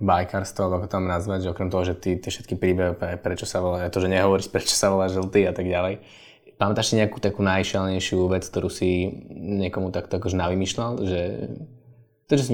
bajkarstvo, 0.03 0.67
alebo 0.67 0.77
ako 0.83 0.89
tam 0.91 1.07
nazvať, 1.07 1.47
že 1.47 1.53
okrem 1.55 1.71
toho, 1.71 1.87
že 1.87 1.95
ty 1.95 2.19
tie 2.19 2.27
všetky 2.27 2.59
príbehy, 2.59 2.99
prečo 3.23 3.47
sa 3.47 3.63
volá, 3.63 3.87
to, 3.87 4.03
že 4.03 4.11
nehovoríš, 4.11 4.51
prečo 4.55 4.75
sa 4.75 4.91
volá 4.91 5.07
žltý 5.07 5.47
a 5.47 5.55
tak 5.55 5.71
ďalej. 5.71 6.03
Pamätáš 6.59 6.93
si 6.93 6.99
nejakú 6.99 7.23
takú 7.23 7.41
najšalnejšiu 7.47 8.21
vec, 8.29 8.45
ktorú 8.45 8.69
si 8.69 9.09
niekomu 9.33 9.95
takto 9.95 10.19
akože 10.19 10.37
navymýšľal, 10.37 10.93
že 11.07 11.21
to, 12.29 12.39
že, 12.39 12.43
si, 12.47 12.53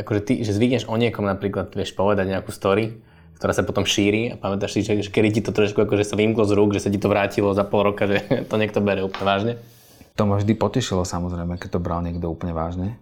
akože 0.00 0.20
ty, 0.26 0.32
že 0.42 0.56
zvykneš 0.56 0.90
o 0.90 0.96
niekom 0.96 1.22
napríklad, 1.22 1.70
vieš, 1.74 1.94
povedať 1.94 2.30
nejakú 2.34 2.50
story, 2.50 2.98
ktorá 3.38 3.52
sa 3.52 3.66
potom 3.66 3.82
šíri 3.82 4.32
a 4.32 4.34
pamätáš 4.38 4.78
si, 4.78 4.86
že 4.86 5.10
kedy 5.10 5.28
ti 5.34 5.40
to 5.42 5.50
trošku 5.50 5.82
akože 5.82 6.06
sa 6.06 6.14
vymklo 6.14 6.46
z 6.46 6.54
rúk, 6.54 6.72
že 6.72 6.86
sa 6.86 6.90
ti 6.90 6.98
to 6.98 7.10
vrátilo 7.10 7.50
za 7.54 7.66
pol 7.66 7.90
roka, 7.90 8.06
že 8.10 8.46
to 8.46 8.54
niekto 8.54 8.78
bere 8.78 9.02
úplne 9.02 9.26
vážne? 9.26 9.52
To 10.14 10.30
ma 10.30 10.38
vždy 10.38 10.54
potešilo 10.54 11.02
samozrejme, 11.02 11.58
keď 11.58 11.74
to 11.74 11.82
bral 11.82 11.98
niekto 11.98 12.30
úplne 12.30 12.54
vážne. 12.54 12.94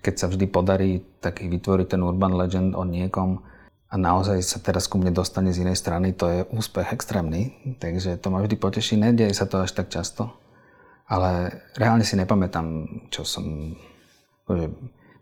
Keď 0.00 0.14
sa 0.14 0.26
vždy 0.30 0.46
podarí 0.48 1.02
taký 1.20 1.50
vytvoriť 1.50 1.96
ten 1.96 2.02
urban 2.02 2.34
legend 2.34 2.74
o 2.74 2.82
niekom 2.82 3.42
a 3.88 3.94
naozaj 3.96 4.38
sa 4.44 4.58
teraz 4.60 4.86
ku 4.86 5.00
mne 5.00 5.12
dostane 5.16 5.52
z 5.52 5.64
inej 5.64 5.80
strany, 5.80 6.12
to 6.12 6.26
je 6.28 6.40
úspech 6.52 6.92
extrémny. 6.92 7.56
Takže 7.80 8.20
to 8.20 8.28
ma 8.28 8.44
vždy 8.44 8.56
poteší, 8.60 9.00
nedieje 9.00 9.32
sa 9.32 9.48
to 9.48 9.64
až 9.64 9.72
tak 9.72 9.88
často. 9.88 10.32
Ale 11.08 11.64
reálne 11.76 12.04
si 12.04 12.14
nepamätám, 12.14 12.84
čo 13.08 13.24
som... 13.24 13.76
Že 14.48 14.72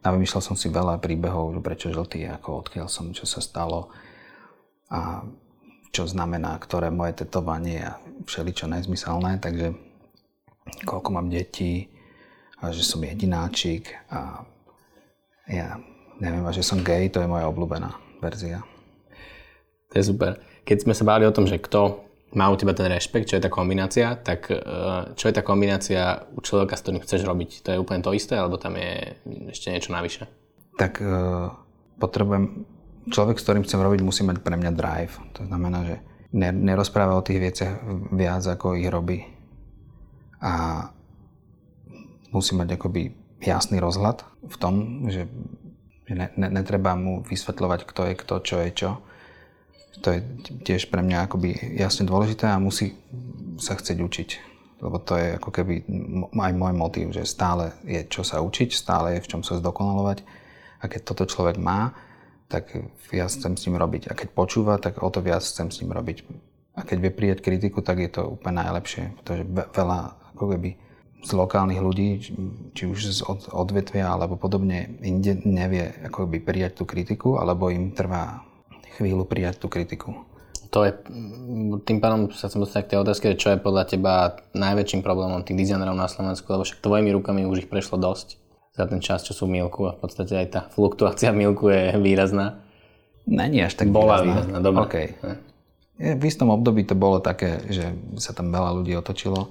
Navymýšľal 0.07 0.39
som 0.39 0.55
si 0.55 0.71
veľa 0.71 1.03
príbehov, 1.03 1.59
prečo 1.67 1.91
žltý, 1.91 2.31
ako 2.31 2.63
odkiaľ 2.63 2.87
som, 2.87 3.11
čo 3.11 3.27
sa 3.27 3.43
stalo 3.43 3.91
a 4.87 5.27
čo 5.91 6.07
znamená, 6.07 6.55
ktoré 6.63 6.95
moje 6.95 7.27
tetovanie 7.27 7.91
a 7.91 7.99
všeličo 8.23 8.71
nezmyselné, 8.71 9.43
takže 9.43 9.75
koľko 10.87 11.11
mám 11.11 11.27
detí 11.27 11.91
a 12.63 12.71
že 12.71 12.87
som 12.87 13.03
jedináčik 13.03 13.99
a 14.07 14.47
ja 15.47 15.79
neviem, 16.19 16.43
že 16.53 16.67
som 16.67 16.83
gay, 16.83 17.09
to 17.09 17.23
je 17.23 17.31
moja 17.31 17.47
obľúbená 17.49 17.95
verzia. 18.19 18.65
To 19.93 19.95
je 20.01 20.05
super. 20.05 20.43
Keď 20.67 20.89
sme 20.89 20.95
sa 20.97 21.07
báli 21.07 21.25
o 21.29 21.35
tom, 21.35 21.47
že 21.47 21.63
kto 21.63 22.03
má 22.35 22.51
u 22.51 22.59
teba 22.59 22.75
ten 22.75 22.91
rešpekt, 22.91 23.31
čo 23.31 23.39
je 23.39 23.45
tá 23.47 23.51
kombinácia, 23.53 24.19
tak 24.19 24.51
e, 24.51 24.59
čo 25.15 25.31
je 25.31 25.35
tá 25.35 25.47
kombinácia 25.47 26.27
u 26.35 26.43
človeka, 26.43 26.75
s 26.75 26.83
ktorým 26.83 27.01
chceš 27.01 27.23
robiť? 27.23 27.63
To 27.65 27.69
je 27.73 27.81
úplne 27.81 28.03
to 28.03 28.11
isté, 28.11 28.35
alebo 28.35 28.59
tam 28.59 28.75
je 28.75 29.15
ešte 29.55 29.71
niečo 29.71 29.95
navyše? 29.95 30.27
Tak 30.77 31.01
uh, 31.01 31.49
potrebujem, 31.97 32.69
človek, 33.09 33.41
s 33.41 33.45
ktorým 33.49 33.65
chcem 33.65 33.81
robiť, 33.81 34.01
musí 34.05 34.21
mať 34.29 34.45
pre 34.45 34.61
mňa 34.61 34.73
drive. 34.77 35.17
To 35.41 35.49
znamená, 35.49 35.89
že 35.89 35.97
nerozpráva 36.37 37.17
o 37.17 37.25
tých 37.25 37.41
veciach 37.41 37.73
viac, 38.13 38.45
ako 38.45 38.77
ich 38.77 38.93
robí. 38.93 39.25
A 40.45 40.85
musí 42.29 42.53
mať 42.53 42.77
akoby 42.77 43.09
jasný 43.43 43.83
rozhľad 43.83 44.25
v 44.47 44.57
tom, 44.57 44.75
že 45.11 45.29
ne, 46.09 46.29
ne, 46.37 46.49
netreba 46.49 46.97
mu 46.97 47.25
vysvetľovať, 47.27 47.81
kto 47.85 48.01
je 48.11 48.15
kto, 48.15 48.35
čo 48.45 48.57
je 48.63 48.71
čo 48.73 48.91
to 50.01 50.13
je 50.13 50.21
tiež 50.65 50.93
pre 50.93 51.01
mňa 51.01 51.29
akoby 51.29 51.57
jasne 51.77 52.05
dôležité 52.05 52.49
a 52.49 52.61
musí 52.61 52.97
sa 53.57 53.77
chcieť 53.77 53.99
učiť. 54.01 54.31
Lebo 54.85 55.01
to 55.01 55.17
je 55.17 55.41
ako 55.41 55.51
keby 55.51 55.75
aj 56.37 56.53
môj 56.53 56.75
motív, 56.77 57.07
že 57.17 57.25
stále 57.25 57.73
je 57.89 58.05
čo 58.05 58.21
sa 58.21 58.45
učiť, 58.45 58.77
stále 58.77 59.17
je 59.17 59.25
v 59.25 59.31
čom 59.33 59.41
sa 59.41 59.57
zdokonalovať. 59.57 60.21
A 60.79 60.93
keď 60.93 61.01
toto 61.09 61.25
človek 61.25 61.57
má, 61.57 61.97
tak 62.53 62.77
viac 63.09 63.33
chcem 63.33 63.57
s 63.57 63.65
ním 63.67 63.81
robiť. 63.81 64.13
A 64.13 64.15
keď 64.15 64.29
počúva, 64.37 64.77
tak 64.77 65.01
o 65.01 65.09
to 65.09 65.25
viac 65.25 65.41
chcem 65.41 65.73
s 65.73 65.81
ním 65.81 65.97
robiť. 65.97 66.29
A 66.77 66.85
keď 66.85 67.09
vie 67.09 67.13
prijať 67.17 67.39
kritiku, 67.41 67.81
tak 67.81 68.05
je 68.05 68.13
to 68.13 68.37
úplne 68.37 68.61
najlepšie. 68.61 69.17
Pretože 69.17 69.49
veľa 69.49 69.99
ako 70.37 70.45
keby 70.53 70.71
z 71.23 71.31
lokálnych 71.33 71.81
ľudí, 71.81 72.09
či 72.77 72.83
už 72.87 72.99
z 73.13 73.21
odvetvia 73.51 74.13
alebo 74.13 74.37
podobne, 74.37 75.01
inde 75.03 75.41
nevie 75.43 75.91
ako 76.07 76.29
by 76.29 76.39
prijať 76.43 76.83
tú 76.83 76.85
kritiku, 76.85 77.41
alebo 77.41 77.73
im 77.73 77.91
trvá 77.95 78.45
chvíľu 78.97 79.29
prijať 79.29 79.61
tú 79.61 79.69
kritiku. 79.69 80.27
To 80.75 80.85
je, 80.85 80.93
tým 81.89 81.99
pádom 82.03 82.29
sa 82.35 82.51
chcem 82.51 82.61
dostať 82.61 82.81
k 82.85 82.91
tej 82.93 82.99
otázke, 83.01 83.27
čo 83.39 83.55
je 83.55 83.63
podľa 83.63 83.85
teba 83.87 84.15
najväčším 84.53 85.01
problémom 85.01 85.41
tých 85.47 85.57
dizajnerov 85.57 85.97
na 85.97 86.11
Slovensku, 86.11 86.45
lebo 86.53 86.67
však 86.67 86.85
tvojimi 86.85 87.11
rukami 87.17 87.49
už 87.49 87.65
ich 87.65 87.71
prešlo 87.71 87.97
dosť 87.97 88.37
za 88.77 88.85
ten 88.85 89.01
čas, 89.01 89.25
čo 89.25 89.33
sú 89.33 89.49
v 89.49 89.57
Milku 89.63 89.89
a 89.89 89.97
v 89.97 90.01
podstate 90.05 90.37
aj 90.37 90.49
tá 90.53 90.61
fluktuácia 90.69 91.33
Milku 91.33 91.73
je 91.73 91.97
výrazná. 91.97 92.61
Není 93.25 93.65
až 93.65 93.79
tak 93.79 93.89
Bola 93.89 94.21
výrazná. 94.21 94.29
výrazná, 94.29 94.59
dobre. 94.61 94.83
Okay. 94.85 95.07
V 95.97 96.23
istom 96.29 96.53
období 96.53 96.85
to 96.85 96.93
bolo 96.93 97.25
také, 97.25 97.65
že 97.73 97.97
sa 98.21 98.37
tam 98.37 98.53
veľa 98.53 98.77
ľudí 98.77 98.93
otočilo 99.01 99.49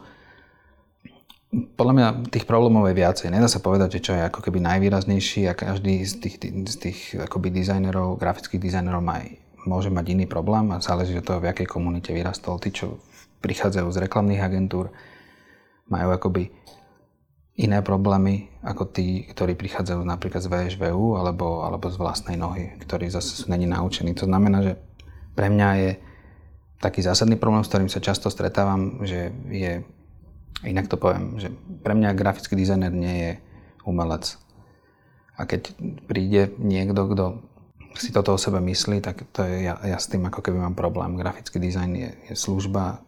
podľa 1.76 1.94
mňa 1.96 2.08
tých 2.32 2.46
problémov 2.50 2.89
je 2.91 3.00
viacej. 3.00 3.32
Nedá 3.32 3.48
sa 3.48 3.63
povedať, 3.63 4.00
že 4.00 4.04
čo 4.10 4.12
je 4.18 4.28
ako 4.28 4.44
keby 4.44 4.60
najvýraznejší 4.60 5.48
a 5.48 5.58
každý 5.58 6.04
z 6.04 6.13
tých, 6.20 6.36
z 6.44 6.76
tých 6.76 7.00
akoby 7.15 7.54
dizajnerov, 7.54 8.20
grafických 8.20 8.62
dizajnerov 8.62 9.02
má, 9.02 9.24
môže 9.65 9.89
mať 9.89 10.06
iný 10.13 10.26
problém 10.30 10.70
a 10.76 10.84
záleží 10.84 11.18
od 11.18 11.26
toho, 11.26 11.41
v 11.41 11.50
jakej 11.50 11.68
komunite 11.68 12.13
vyrastol. 12.13 12.62
Tí, 12.62 12.76
čo 12.76 13.02
prichádzajú 13.41 13.88
z 13.89 14.02
reklamných 14.04 14.41
agentúr, 14.41 14.91
majú 15.89 16.10
akoby 16.13 16.50
iné 17.56 17.80
problémy 17.80 18.52
ako 18.68 18.91
tí, 18.91 19.24
ktorí 19.32 19.56
prichádzajú 19.56 20.04
napríklad 20.04 20.44
z 20.44 20.52
VŠVU 20.52 21.15
alebo, 21.15 21.63
alebo 21.63 21.88
z 21.88 21.96
vlastnej 21.96 22.36
nohy, 22.36 22.76
ktorí 22.84 23.08
zase 23.08 23.32
sú 23.32 23.48
není 23.48 23.63
naučení. 23.63 24.12
To 24.20 24.28
znamená, 24.28 24.60
že 24.60 24.74
pre 25.38 25.48
mňa 25.48 25.70
je 25.80 25.91
taký 26.84 27.00
zásadný 27.00 27.39
problém, 27.39 27.63
s 27.63 27.72
ktorým 27.72 27.88
sa 27.88 28.04
často 28.04 28.28
stretávam, 28.28 29.08
že 29.08 29.32
je 29.48 29.88
Inak 30.63 30.88
to 30.88 30.96
poviem, 30.96 31.36
že 31.36 31.52
pre 31.84 31.91
mňa 31.91 32.15
grafický 32.15 32.56
dizajner 32.56 32.94
nie 32.94 33.15
je 33.20 33.32
umelec. 33.84 34.39
A 35.36 35.44
keď 35.44 35.76
príde 36.08 36.56
niekto, 36.63 37.12
kto 37.12 37.26
si 38.00 38.15
toto 38.15 38.36
o 38.36 38.39
sebe 38.39 38.63
myslí, 38.63 39.04
tak 39.04 39.28
to 39.36 39.44
je, 39.44 39.68
ja, 39.68 39.76
ja 39.84 40.00
s 40.00 40.08
tým 40.08 40.24
ako 40.28 40.39
keby 40.39 40.63
mám 40.63 40.76
problém. 40.80 41.20
Grafický 41.20 41.60
dizajn 41.60 41.91
je, 41.96 42.10
je 42.32 42.36
služba, 42.36 43.04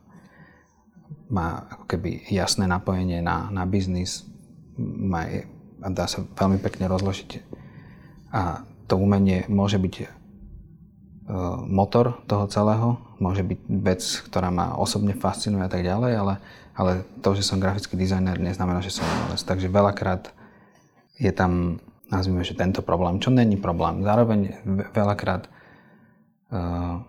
má 1.27 1.67
ako 1.71 1.85
keby 1.87 2.27
jasné 2.31 2.67
napojenie 2.67 3.19
na, 3.23 3.51
na 3.51 3.63
biznis, 3.67 4.27
má, 4.79 5.27
a 5.83 5.87
dá 5.91 6.07
sa 6.07 6.23
veľmi 6.23 6.59
pekne 6.59 6.87
rozložiť. 6.87 7.43
A 8.31 8.63
to 8.87 8.95
umenie 8.95 9.47
môže 9.51 9.79
byť 9.79 9.95
uh, 10.03 10.07
motor 11.67 12.23
toho 12.27 12.47
celého, 12.47 13.06
môže 13.19 13.43
byť 13.43 13.59
vec, 13.69 14.01
ktorá 14.29 14.49
ma 14.53 14.77
osobne 14.77 15.17
fascinuje 15.17 15.65
a 15.65 15.71
tak 15.71 15.83
ďalej, 15.85 16.13
ale 16.17 16.35
ale 16.77 17.01
to, 17.25 17.33
že 17.33 17.41
som 17.41 17.57
grafický 17.57 17.97
dizajner, 17.97 18.37
neznamená, 18.37 18.85
že 18.85 18.93
som 18.93 19.01
umelec. 19.01 19.41
Takže 19.41 19.65
veľakrát 19.65 20.29
je 21.17 21.33
tam, 21.33 21.81
nazvime, 22.13 22.45
že 22.45 22.53
tento 22.53 22.85
problém, 22.85 23.17
čo 23.17 23.33
není 23.33 23.57
problém. 23.57 24.05
Zároveň 24.05 24.61
veľakrát 24.93 25.49
uh, 26.53 27.01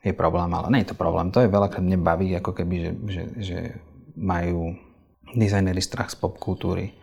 je 0.00 0.16
problém, 0.16 0.48
ale 0.48 0.66
nie 0.72 0.80
je 0.80 0.96
to 0.96 0.96
problém. 0.96 1.28
To 1.28 1.44
je 1.44 1.52
veľakrát 1.52 1.84
mne 1.84 2.00
baví, 2.00 2.32
ako 2.40 2.56
keby, 2.56 2.74
že, 2.80 2.92
že, 3.04 3.22
že 3.36 3.58
majú 4.16 4.80
dizajnery 5.36 5.84
strach 5.84 6.08
z 6.08 6.16
popkultúry 6.16 6.96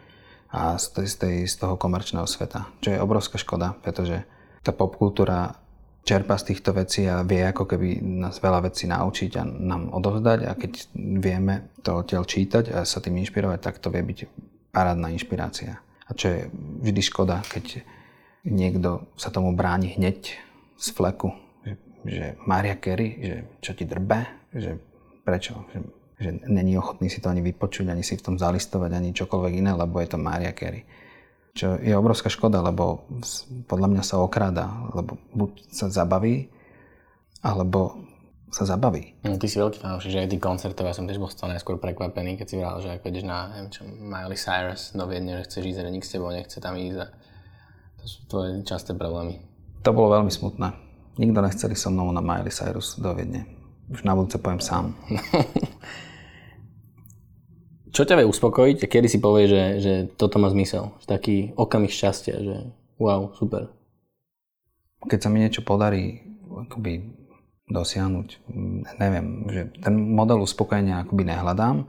a 0.49 0.81
z, 0.81 1.13
tej, 1.13 1.45
z 1.45 1.55
toho 1.61 1.77
komerčného 1.77 2.25
sveta, 2.25 2.73
čo 2.81 2.89
je 2.89 2.97
obrovská 2.97 3.37
škoda, 3.37 3.77
pretože 3.85 4.25
tá 4.65 4.73
popkultúra 4.73 5.61
čerpa 6.03 6.35
z 6.39 6.53
týchto 6.53 6.73
vecí 6.73 7.05
a 7.05 7.21
vie 7.21 7.43
ako 7.45 7.69
keby 7.69 8.01
nás 8.01 8.41
veľa 8.41 8.71
vecí 8.71 8.89
naučiť 8.89 9.31
a 9.37 9.43
nám 9.45 9.93
odovzdať 9.93 10.39
a 10.47 10.51
keď 10.57 10.71
vieme 11.21 11.69
to 11.85 12.01
odtiaľ 12.01 12.25
čítať 12.25 12.73
a 12.73 12.87
sa 12.87 12.99
tým 13.03 13.19
inšpirovať, 13.21 13.59
tak 13.61 13.77
to 13.77 13.93
vie 13.93 14.01
byť 14.01 14.19
parádna 14.73 15.13
inšpirácia. 15.13 15.77
A 15.79 16.11
čo 16.17 16.33
je 16.33 16.39
vždy 16.81 17.01
škoda, 17.05 17.45
keď 17.45 17.85
niekto 18.47 19.13
sa 19.19 19.29
tomu 19.29 19.53
bráni 19.53 19.93
hneď 19.93 20.39
z 20.79 20.87
fleku, 20.95 21.35
že, 21.61 21.73
že 22.07 22.25
Maria 22.47 22.79
Carey, 22.79 23.19
že 23.19 23.35
čo 23.61 23.71
ti 23.77 23.85
drbe, 23.85 24.49
že 24.55 24.79
prečo, 25.21 25.67
že, 25.69 25.79
že 26.17 26.29
není 26.49 26.73
ochotný 26.79 27.11
si 27.11 27.21
to 27.21 27.29
ani 27.29 27.45
vypočuť, 27.45 27.91
ani 27.91 28.01
si 28.01 28.17
v 28.17 28.25
tom 28.25 28.35
zalistovať, 28.39 28.91
ani 28.95 29.13
čokoľvek 29.13 29.53
iné, 29.61 29.71
lebo 29.75 30.01
je 30.01 30.09
to 30.09 30.17
Maria 30.17 30.55
Carey. 30.55 30.81
Čo 31.59 31.75
je 31.75 31.91
obrovská 31.91 32.31
škoda, 32.31 32.63
lebo 32.63 33.03
podľa 33.67 33.91
mňa 33.91 34.03
sa 34.07 34.23
okráda, 34.23 34.71
lebo 34.95 35.19
buď 35.35 35.51
sa 35.75 35.91
zabaví, 35.91 36.47
alebo 37.43 37.99
sa 38.47 38.63
zabaví. 38.63 39.19
No, 39.27 39.35
ty 39.35 39.51
si 39.51 39.59
veľký 39.59 39.83
fanúšik, 39.83 40.15
že 40.15 40.23
aj 40.23 40.31
tých 40.31 40.39
koncertov, 40.39 40.87
ja 40.87 40.95
som 40.95 41.03
tiež 41.03 41.19
bol 41.19 41.27
z 41.27 41.35
toho 41.35 41.51
najskôr 41.51 41.75
prekvapený, 41.75 42.39
keď 42.39 42.47
si 42.47 42.55
vral, 42.55 42.79
že 42.79 42.95
ak 42.95 43.03
ideš 43.03 43.27
na 43.27 43.51
neviem 43.51 43.75
čo, 43.75 43.83
Miley 43.85 44.39
Cyrus 44.39 44.95
do 44.95 45.03
Viedne, 45.03 45.35
že 45.43 45.51
chceš 45.51 45.63
ísť, 45.75 45.79
že 45.83 45.91
nik 45.91 46.07
s 46.07 46.13
tebou 46.15 46.31
nechce 46.31 46.57
tam 46.63 46.79
ísť 46.79 46.97
a 47.03 47.07
to 47.99 48.05
sú 48.07 48.19
tvoje 48.31 48.63
časté 48.63 48.95
problémy. 48.95 49.43
To 49.83 49.91
bolo 49.91 50.15
veľmi 50.15 50.31
smutné. 50.31 50.71
Nikto 51.19 51.43
nechceli 51.43 51.75
so 51.75 51.91
mnou 51.91 52.07
na 52.15 52.23
Miley 52.23 52.55
Cyrus 52.55 52.95
do 53.03 53.11
Viedne. 53.11 53.43
Už 53.91 54.07
na 54.07 54.15
budúce 54.15 54.39
poviem 54.39 54.63
sám. 54.63 54.95
Čo 57.89 58.05
ťa 58.05 58.21
vie 58.21 58.27
uspokojiť 58.29 58.77
a 58.85 58.91
kedy 58.91 59.07
si 59.09 59.19
povie, 59.21 59.49
že, 59.49 59.63
že 59.81 59.93
toto 60.13 60.37
má 60.37 60.49
zmysel? 60.53 60.93
Taký 61.09 61.57
okamih 61.57 61.89
šťastia, 61.89 62.35
že 62.37 62.55
wow, 63.01 63.33
super. 63.33 63.73
Keď 65.05 65.19
sa 65.19 65.29
mi 65.31 65.41
niečo 65.41 65.65
podarí 65.65 66.21
akoby 66.49 67.01
dosiahnuť, 67.69 68.27
neviem, 68.97 69.27
že 69.49 69.61
ten 69.79 69.95
model 69.95 70.41
uspokojenia 70.41 71.05
akoby 71.05 71.23
nehľadám, 71.29 71.85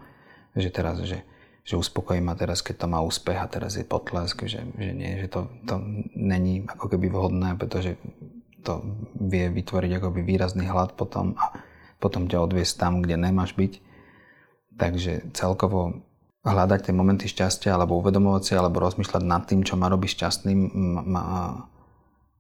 že 0.57 0.69
teraz, 0.69 1.01
že, 1.03 1.25
že 1.65 1.75
uspokojí 1.81 2.21
ma 2.21 2.37
teraz, 2.37 2.61
keď 2.61 2.85
to 2.85 2.87
má 2.87 3.01
úspech 3.01 3.41
a 3.41 3.49
teraz 3.49 3.81
je 3.81 3.85
potlesk, 3.85 4.45
že, 4.45 4.61
že 4.77 4.91
nie, 4.93 5.21
že 5.25 5.29
to, 5.33 5.49
to 5.65 5.81
není 6.13 6.69
ako 6.69 6.97
keby 6.97 7.09
vhodné, 7.09 7.57
pretože 7.57 7.97
to 8.61 8.85
vie 9.17 9.49
vytvoriť 9.49 9.91
akoby 10.01 10.21
výrazný 10.21 10.69
hlad 10.69 10.93
potom 10.95 11.33
a 11.41 11.65
potom 12.01 12.29
ťa 12.29 12.45
odviesť 12.45 12.75
tam, 12.77 13.01
kde 13.01 13.17
nemáš 13.17 13.57
byť 13.57 13.90
Takže 14.81 15.37
celkovo 15.37 16.01
hľadať 16.41 16.89
tie 16.89 16.95
momenty 16.97 17.29
šťastia 17.29 17.77
alebo 17.77 18.01
uvedomovať 18.01 18.43
si 18.43 18.53
alebo 18.57 18.81
rozmýšľať 18.81 19.23
nad 19.29 19.45
tým, 19.45 19.61
čo 19.61 19.77
ma 19.77 19.93
robí 19.93 20.09
šťastným, 20.09 20.61
ma, 21.05 21.23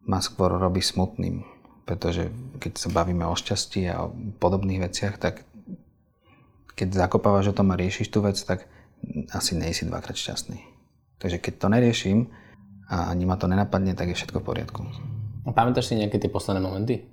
ma 0.08 0.18
skôr 0.24 0.56
robí 0.56 0.80
smutným. 0.80 1.44
Pretože 1.84 2.32
keď 2.56 2.72
sa 2.80 2.88
bavíme 2.88 3.28
o 3.28 3.36
šťastí 3.36 3.84
a 3.92 4.08
o 4.08 4.14
podobných 4.40 4.88
veciach, 4.88 5.20
tak 5.20 5.44
keď 6.72 6.96
zakopávaš 6.96 7.52
o 7.52 7.56
tom 7.56 7.76
a 7.76 7.76
riešiš 7.76 8.08
tú 8.08 8.24
vec, 8.24 8.40
tak 8.40 8.64
asi 9.36 9.52
nejsi 9.52 9.84
dvakrát 9.84 10.16
šťastný. 10.16 10.64
Takže 11.20 11.36
keď 11.36 11.52
to 11.60 11.66
neriešim 11.68 12.18
a 12.88 13.12
ani 13.12 13.28
ma 13.28 13.36
to 13.36 13.44
nenapadne, 13.44 13.92
tak 13.92 14.08
je 14.08 14.16
všetko 14.16 14.40
v 14.40 14.48
poriadku. 14.48 14.80
A 15.44 15.52
pamätáš 15.52 15.92
si 15.92 16.00
nejaké 16.00 16.16
tie 16.16 16.32
posledné 16.32 16.64
momenty? 16.64 17.04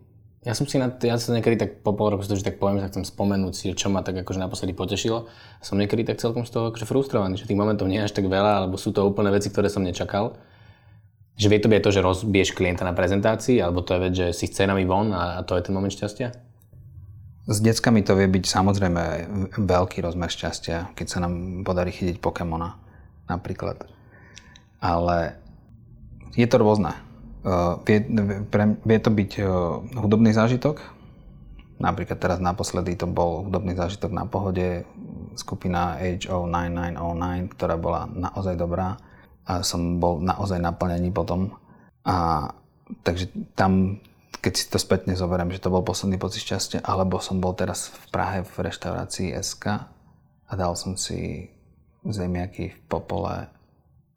Ja 0.48 0.56
som 0.56 0.64
si 0.64 0.80
na, 0.80 0.88
ja 0.88 1.20
sa 1.20 1.36
niekedy 1.36 1.60
tak 1.60 1.84
po 1.84 1.92
pol 1.92 2.16
roku, 2.16 2.24
že 2.24 2.40
tak 2.40 2.56
poviem, 2.56 2.80
že 2.80 2.88
chcem 2.88 3.04
spomenúť 3.04 3.52
si, 3.52 3.68
čo 3.76 3.92
ma 3.92 4.00
tak 4.00 4.24
akože 4.24 4.40
naposledy 4.40 4.72
potešilo. 4.72 5.28
Som 5.60 5.76
niekedy 5.76 6.08
tak 6.08 6.24
celkom 6.24 6.48
z 6.48 6.56
toho 6.56 6.72
akože 6.72 6.88
frustrovaný, 6.88 7.36
že 7.36 7.52
tých 7.52 7.60
momentov 7.60 7.92
nie 7.92 8.00
je 8.00 8.08
až 8.08 8.16
tak 8.16 8.32
veľa, 8.32 8.64
alebo 8.64 8.80
sú 8.80 8.96
to 8.96 9.04
úplne 9.04 9.28
veci, 9.28 9.52
ktoré 9.52 9.68
som 9.68 9.84
nečakal. 9.84 10.40
Že 11.36 11.52
vie 11.52 11.60
to 11.60 11.68
byť 11.68 11.84
to, 11.84 11.92
že 11.92 12.00
rozbiješ 12.00 12.56
klienta 12.56 12.88
na 12.88 12.96
prezentácii, 12.96 13.60
alebo 13.60 13.84
to 13.84 14.00
je 14.00 14.04
vec, 14.08 14.14
že 14.16 14.28
si 14.32 14.48
s 14.48 14.56
cenami 14.56 14.88
von 14.88 15.12
a, 15.12 15.36
a 15.36 15.44
to 15.44 15.60
je 15.60 15.68
ten 15.68 15.76
moment 15.76 15.92
šťastia? 15.92 16.32
S 17.52 17.60
deckami 17.60 18.08
to 18.08 18.16
vie 18.16 18.32
byť 18.32 18.44
samozrejme 18.48 19.04
veľký 19.60 20.00
rozmer 20.00 20.32
šťastia, 20.32 20.96
keď 20.96 21.08
sa 21.12 21.28
nám 21.28 21.68
podarí 21.68 21.92
chytiť 21.92 22.24
Pokémona 22.24 22.80
napríklad. 23.28 23.84
Ale 24.80 25.36
je 26.40 26.48
to 26.48 26.56
rôzne 26.56 26.96
vie, 27.86 28.00
pre, 28.50 28.64
vie 28.82 29.00
to 29.00 29.12
byť 29.14 29.32
eh, 29.40 29.46
hudobný 29.98 30.32
zážitok. 30.34 30.82
Napríklad 31.78 32.18
teraz 32.18 32.40
naposledy 32.42 32.98
to 32.98 33.06
bol 33.06 33.46
hudobný 33.46 33.78
zážitok 33.78 34.10
na 34.10 34.26
pohode 34.26 34.82
skupina 35.38 36.02
HO9909, 36.02 37.54
ktorá 37.54 37.78
bola 37.78 38.10
naozaj 38.10 38.58
dobrá 38.58 38.98
a 39.46 39.62
som 39.62 40.02
bol 40.02 40.18
naozaj 40.18 40.58
naplnený 40.58 41.14
potom. 41.14 41.54
A 42.02 42.50
takže 43.06 43.30
tam, 43.54 44.02
keď 44.42 44.54
si 44.58 44.66
to 44.74 44.82
spätne 44.82 45.14
zoberiem, 45.14 45.54
že 45.54 45.62
to 45.62 45.70
bol 45.70 45.86
posledný 45.86 46.18
pocit 46.18 46.42
šťastia, 46.50 46.82
alebo 46.82 47.22
som 47.22 47.38
bol 47.38 47.54
teraz 47.54 47.94
v 47.94 48.06
Prahe 48.10 48.40
v 48.42 48.56
reštaurácii 48.58 49.38
SK 49.38 49.66
a 50.50 50.52
dal 50.58 50.74
som 50.74 50.98
si 50.98 51.54
zemiaky 52.02 52.74
v 52.74 52.80
popole 52.90 53.54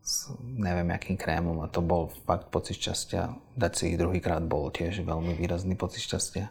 s 0.00 0.32
neviem 0.42 0.88
akým 0.90 1.14
krémom 1.14 1.60
a 1.60 1.70
to 1.70 1.84
bol 1.84 2.10
fakt 2.24 2.48
pocit 2.48 2.80
šťastia. 2.80 3.36
Dať 3.54 3.72
si 3.76 3.82
ich 3.92 4.00
druhýkrát 4.00 4.42
bol 4.42 4.72
tiež 4.72 5.04
veľmi 5.04 5.36
výrazný 5.36 5.76
pocit 5.76 6.02
šťastia. 6.02 6.48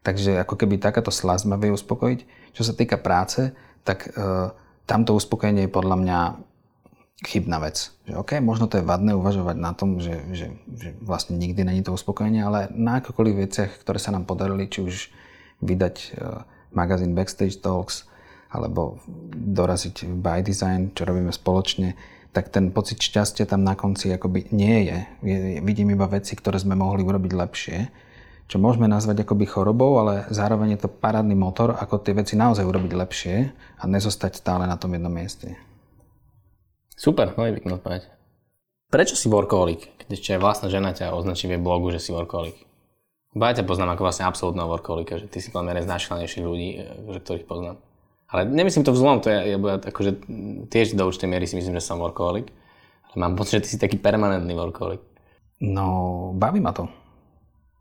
Takže 0.00 0.40
ako 0.40 0.56
keby 0.56 0.80
takáto 0.80 1.12
slasť 1.12 1.44
ma 1.44 1.60
vie 1.60 1.74
uspokojiť. 1.74 2.20
Čo 2.56 2.62
sa 2.64 2.72
týka 2.72 2.96
práce, 2.96 3.52
tak 3.84 4.08
e, 4.08 4.10
tamto 4.88 5.12
uspokojenie 5.12 5.68
je 5.68 5.76
podľa 5.76 5.96
mňa 6.00 6.18
chybná 7.20 7.60
vec. 7.60 7.92
Že 8.08 8.14
OK, 8.16 8.30
možno 8.40 8.64
to 8.64 8.80
je 8.80 8.88
vadné 8.88 9.12
uvažovať 9.12 9.56
na 9.60 9.76
tom, 9.76 10.00
že, 10.00 10.24
že, 10.32 10.56
že 10.72 10.96
vlastne 11.04 11.36
nikdy 11.36 11.68
není 11.68 11.84
to 11.84 11.92
uspokojenie, 11.92 12.40
ale 12.40 12.72
na 12.72 13.04
akokoľvek 13.04 13.36
veciach, 13.44 13.70
ktoré 13.84 14.00
sa 14.00 14.16
nám 14.16 14.24
podarili, 14.24 14.72
či 14.72 14.80
už 14.80 15.12
vydať 15.60 15.96
e, 16.00 16.08
magazín 16.72 17.12
Backstage 17.12 17.60
Talks, 17.60 18.08
alebo 18.50 18.98
doraziť 19.36 20.10
by 20.10 20.42
design, 20.42 20.90
čo 20.96 21.06
robíme 21.06 21.30
spoločne, 21.30 21.94
tak 22.30 22.54
ten 22.54 22.70
pocit 22.70 23.02
šťastia 23.02 23.46
tam 23.46 23.66
na 23.66 23.74
konci 23.74 24.10
akoby 24.14 24.54
nie 24.54 24.86
je. 24.86 24.98
Vidím 25.62 25.94
iba 25.94 26.06
veci, 26.06 26.38
ktoré 26.38 26.62
sme 26.62 26.78
mohli 26.78 27.02
urobiť 27.02 27.32
lepšie, 27.34 27.78
čo 28.50 28.58
môžeme 28.58 28.86
nazvať 28.90 29.22
akoby 29.26 29.46
chorobou, 29.46 29.98
ale 29.98 30.26
zároveň 30.30 30.74
je 30.74 30.86
to 30.86 30.90
parádny 30.90 31.38
motor, 31.38 31.74
ako 31.74 32.02
tie 32.02 32.14
veci 32.14 32.34
naozaj 32.34 32.66
urobiť 32.66 32.92
lepšie 32.94 33.34
a 33.78 33.84
nezostať 33.86 34.38
stále 34.38 34.66
na 34.66 34.74
tom 34.74 34.94
jednom 34.94 35.10
mieste. 35.10 35.54
Super, 36.94 37.34
veľmi 37.38 37.62
pekná 37.62 37.78
odpoveď. 37.78 38.10
Prečo 38.90 39.14
si 39.14 39.30
workoholik, 39.30 39.86
keď 40.02 40.08
ešte 40.10 40.30
aj 40.34 40.40
vlastná 40.42 40.66
žena 40.66 40.90
ťa 40.90 41.14
označí 41.14 41.46
v 41.46 41.62
blogu, 41.62 41.94
že 41.94 42.02
si 42.02 42.10
workoholik? 42.10 42.58
Bo 43.30 43.46
ja 43.46 43.54
ťa 43.54 43.62
poznám 43.62 43.94
ako 43.94 44.10
vlastne 44.10 44.26
absolútneho 44.26 44.66
workoholika, 44.66 45.14
že 45.14 45.30
ty 45.30 45.38
si 45.38 45.54
podľa 45.54 45.70
mňa 45.70 45.86
z 45.86 45.90
najšilanejších 45.94 46.42
ľudí, 46.42 46.68
že 47.14 47.18
ktorých 47.22 47.46
poznám. 47.46 47.78
Ale 48.30 48.46
nemyslím 48.46 48.86
to 48.86 48.94
vzlom, 48.94 49.18
to 49.18 49.30
je, 49.30 49.54
ja 49.54 49.58
akože 49.58 50.10
tiež 50.70 50.94
do 50.94 51.02
určitej 51.10 51.30
miery 51.30 51.50
si 51.50 51.58
myslím, 51.58 51.74
že 51.74 51.82
som 51.82 51.98
workoholik. 51.98 52.54
Ale 53.10 53.16
mám 53.18 53.34
pocit, 53.34 53.58
že 53.58 53.62
ty 53.66 53.68
si 53.74 53.78
taký 53.82 53.98
permanentný 53.98 54.54
workoholik. 54.54 55.02
No, 55.60 56.30
baví 56.38 56.62
ma 56.62 56.70
to. 56.70 56.86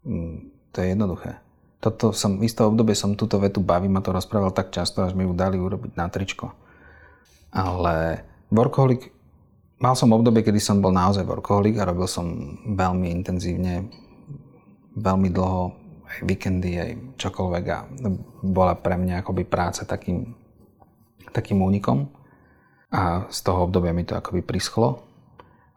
Mm, 0.10 0.50
to 0.74 0.78
je 0.82 0.88
jednoduché. 0.98 1.38
Toto 1.80 2.12
som, 2.12 2.42
v 2.42 2.50
istom 2.50 2.74
obdobie 2.74 2.98
som 2.98 3.16
túto 3.16 3.40
vetu 3.40 3.62
baví 3.62 3.88
ma 3.88 4.02
to 4.02 4.12
rozprával 4.12 4.52
tak 4.52 4.74
často, 4.74 5.06
až 5.06 5.14
mi 5.14 5.24
ju 5.24 5.38
dali 5.38 5.62
urobiť 5.62 5.96
na 5.96 6.10
tričko. 6.10 6.52
Ale 7.54 8.26
workoholik, 8.50 9.14
mal 9.80 9.94
som 9.96 10.12
obdobie, 10.12 10.44
kedy 10.44 10.60
som 10.60 10.82
bol 10.84 10.92
naozaj 10.92 11.24
workoholik 11.24 11.78
a 11.78 11.88
robil 11.88 12.10
som 12.10 12.58
veľmi 12.68 13.14
intenzívne, 13.22 13.88
veľmi 14.98 15.30
dlho, 15.32 15.64
aj 16.10 16.20
víkendy, 16.26 16.72
aj 16.82 16.92
čokoľvek 17.22 17.66
a 17.70 17.78
bola 18.44 18.74
pre 18.76 18.98
mňa 18.98 19.22
akoby 19.22 19.46
práca 19.46 19.86
takým, 19.86 20.36
takým 21.32 21.62
únikom. 21.62 22.10
A 22.90 23.30
z 23.30 23.40
toho 23.46 23.70
obdobia 23.70 23.94
mi 23.94 24.04
to 24.04 24.18
akoby 24.18 24.42
prischlo. 24.42 25.06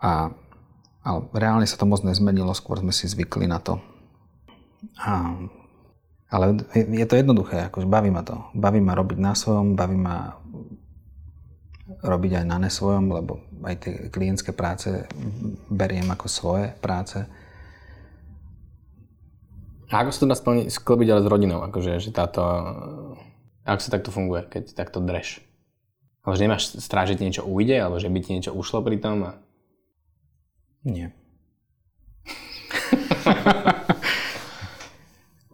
A, 0.00 0.32
ale 1.04 1.18
reálne 1.36 1.68
sa 1.68 1.76
to 1.76 1.86
moc 1.86 2.00
nezmenilo, 2.02 2.56
skôr 2.56 2.80
sme 2.80 2.90
si 2.90 3.06
zvykli 3.06 3.46
na 3.46 3.62
to, 3.62 3.78
a, 4.98 5.36
ale 6.32 6.44
je 6.74 7.06
to 7.06 7.14
jednoduché, 7.20 7.68
akože 7.68 7.86
baví 7.86 8.10
ma 8.10 8.24
to. 8.24 8.40
Baví 8.56 8.80
ma 8.80 8.96
robiť 8.96 9.18
na 9.20 9.32
svojom, 9.36 9.76
baví 9.76 9.98
ma 10.00 10.40
robiť 12.02 12.42
aj 12.42 12.44
na 12.48 12.56
nesvojom, 12.56 13.04
lebo 13.12 13.44
aj 13.62 13.74
tie 13.84 13.94
klientské 14.08 14.56
práce 14.56 15.04
beriem 15.68 16.08
ako 16.08 16.26
svoje 16.26 16.72
práce. 16.80 17.20
A 19.92 20.00
ako 20.00 20.10
sa 20.10 20.20
to 20.24 20.30
dá 20.32 20.36
sklbiť 20.72 21.08
ale 21.12 21.20
s 21.20 21.28
rodinou? 21.28 21.60
Akože, 21.68 22.00
že 22.00 22.16
táto, 22.16 22.40
ako 23.62 23.80
sa 23.82 23.90
takto 23.94 24.10
funguje, 24.10 24.42
keď 24.50 24.74
takto 24.74 24.98
dreš? 24.98 25.42
Ale 26.22 26.38
že 26.38 26.44
nemáš 26.46 26.78
strážiť 26.78 27.18
niečo 27.18 27.42
ujde, 27.42 27.74
alebo 27.78 27.98
že 27.98 28.06
by 28.06 28.18
ti 28.22 28.34
niečo 28.34 28.54
ušlo 28.54 28.82
pri 28.82 28.98
tom? 29.02 29.26
A... 29.26 29.30
Nie. 30.86 31.10